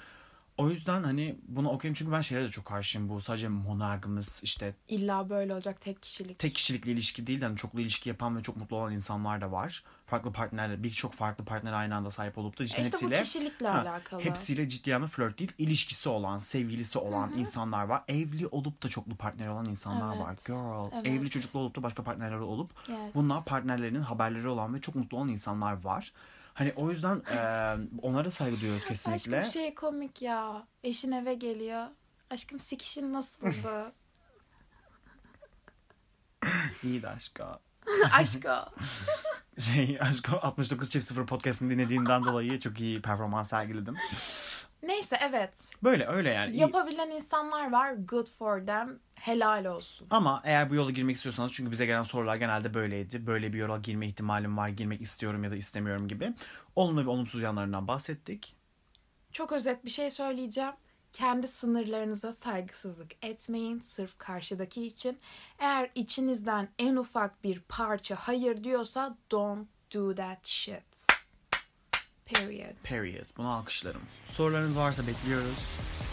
O 0.58 0.70
yüzden 0.70 1.02
hani 1.02 1.36
buna 1.48 1.70
okeyim 1.70 1.94
çünkü 1.94 2.12
ben 2.12 2.20
şeylere 2.20 2.46
de 2.46 2.50
çok 2.50 2.64
karşıyım 2.64 3.08
bu. 3.08 3.20
Sadece 3.20 3.48
monogamous 3.48 4.42
işte 4.42 4.74
İlla 4.88 5.30
böyle 5.30 5.54
olacak 5.54 5.80
tek 5.80 6.02
kişilik. 6.02 6.38
tek 6.38 6.54
kişilikli 6.54 6.90
ilişki 6.90 7.26
değil 7.26 7.40
de 7.40 7.44
hani 7.44 7.56
çoklu 7.56 7.80
ilişki 7.80 8.08
yapan 8.08 8.36
ve 8.36 8.42
çok 8.42 8.56
mutlu 8.56 8.76
olan 8.76 8.92
insanlar 8.92 9.40
da 9.40 9.52
var. 9.52 9.82
Farklı 10.06 10.32
partnerler, 10.32 10.82
birçok 10.82 11.14
farklı 11.14 11.44
partner 11.44 11.72
aynı 11.72 11.94
anda 11.96 12.10
sahip 12.10 12.38
olup 12.38 12.58
da 12.58 12.64
işte 12.64 12.82
bu 12.82 12.86
hepsiyle 12.86 13.22
kişilikle 13.22 13.68
Ha, 13.68 13.80
alakalı. 13.80 14.20
Hepsiyle 14.20 14.68
ciddi 14.68 14.94
anlamda 14.94 15.10
flört 15.12 15.38
değil, 15.38 15.52
ilişkisi 15.58 16.08
olan, 16.08 16.38
sevgilisi 16.38 16.98
olan 16.98 17.32
insanlar 17.38 17.84
var. 17.84 18.02
Evli 18.08 18.46
olup 18.46 18.82
da 18.82 18.88
çoklu 18.88 19.16
partner 19.16 19.48
olan 19.48 19.66
insanlar 19.66 20.16
var. 20.16 20.28
Evet, 20.28 20.46
Girl. 20.46 20.90
evet. 20.94 21.06
Evli 21.06 21.30
çocuklu 21.30 21.58
olup 21.60 21.76
da 21.76 21.82
başka 21.82 22.02
partnerleri 22.04 22.40
olup 22.40 22.70
Yes. 22.88 23.14
bunlar 23.14 23.44
partnerlerinin 23.44 24.02
haberleri 24.02 24.48
olan 24.48 24.74
ve 24.74 24.80
çok 24.80 24.94
mutlu 24.94 25.16
olan 25.16 25.28
insanlar 25.28 25.84
var. 25.84 26.12
Hani 26.54 26.72
o 26.76 26.90
yüzden 26.90 27.16
e, 27.16 27.38
onlara 28.02 28.30
saygı 28.30 28.60
duyuyoruz 28.60 28.84
kesinlikle. 28.88 29.38
Aşkım 29.38 29.52
şey 29.52 29.74
komik 29.74 30.22
ya. 30.22 30.66
Eşin 30.84 31.12
eve 31.12 31.34
geliyor. 31.34 31.86
Aşkım 32.30 32.58
sikişin 32.60 33.12
nasıldı? 33.12 33.92
İyiydi 36.82 37.08
aşka. 37.08 37.60
Aşko. 38.12 38.48
Şey 39.58 39.98
aşko 40.00 40.38
69 40.42 40.90
çift 40.90 41.06
0 41.06 41.26
podcast'ını 41.26 41.70
dinlediğinden 41.70 42.24
dolayı 42.24 42.60
çok 42.60 42.80
iyi 42.80 43.02
performans 43.02 43.50
sergiledim. 43.50 43.96
Neyse 44.82 45.16
evet. 45.20 45.72
Böyle 45.82 46.06
öyle 46.06 46.30
yani. 46.30 46.56
Yapabilen 46.56 47.10
insanlar 47.10 47.72
var. 47.72 47.92
Good 47.92 48.26
for 48.38 48.66
them. 48.66 48.98
Helal 49.14 49.64
olsun. 49.64 50.06
Ama 50.10 50.42
eğer 50.44 50.70
bu 50.70 50.74
yola 50.74 50.90
girmek 50.90 51.16
istiyorsanız 51.16 51.52
çünkü 51.52 51.70
bize 51.70 51.86
gelen 51.86 52.02
sorular 52.02 52.36
genelde 52.36 52.74
böyleydi. 52.74 53.26
Böyle 53.26 53.52
bir 53.52 53.58
yola 53.58 53.78
girme 53.78 54.06
ihtimalim 54.06 54.56
var, 54.56 54.68
girmek 54.68 55.00
istiyorum 55.00 55.44
ya 55.44 55.50
da 55.50 55.56
istemiyorum 55.56 56.08
gibi. 56.08 56.34
Olumlu 56.76 57.04
ve 57.04 57.08
olumsuz 57.08 57.40
yanlarından 57.40 57.88
bahsettik. 57.88 58.56
Çok 59.32 59.52
özet 59.52 59.84
bir 59.84 59.90
şey 59.90 60.10
söyleyeceğim. 60.10 60.72
Kendi 61.16 61.48
sınırlarınıza 61.48 62.32
saygısızlık 62.32 63.12
etmeyin 63.22 63.80
sırf 63.80 64.18
karşıdaki 64.18 64.86
için. 64.86 65.18
Eğer 65.58 65.90
içinizden 65.94 66.68
en 66.78 66.96
ufak 66.96 67.44
bir 67.44 67.60
parça 67.60 68.16
hayır 68.16 68.64
diyorsa 68.64 69.16
don't 69.30 69.68
do 69.94 70.14
that 70.14 70.46
shit. 70.46 71.06
Period. 72.26 72.74
Period. 72.82 73.26
Bunu 73.36 73.52
alkışlarım. 73.52 74.02
Sorularınız 74.26 74.78
varsa 74.78 75.06
bekliyoruz. 75.06 75.58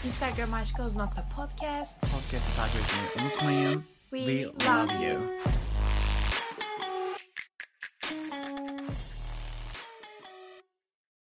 Instagram 0.06 0.54
aşkoz.podcast. 0.54 2.00
Podcast'ı 2.00 2.56
takip 2.56 2.80
etmeyi 2.80 3.26
unutmayın. 3.26 3.84
We 4.10 4.18
We 4.18 4.44
love 4.68 4.92
love 4.92 5.06
you. 5.08 5.20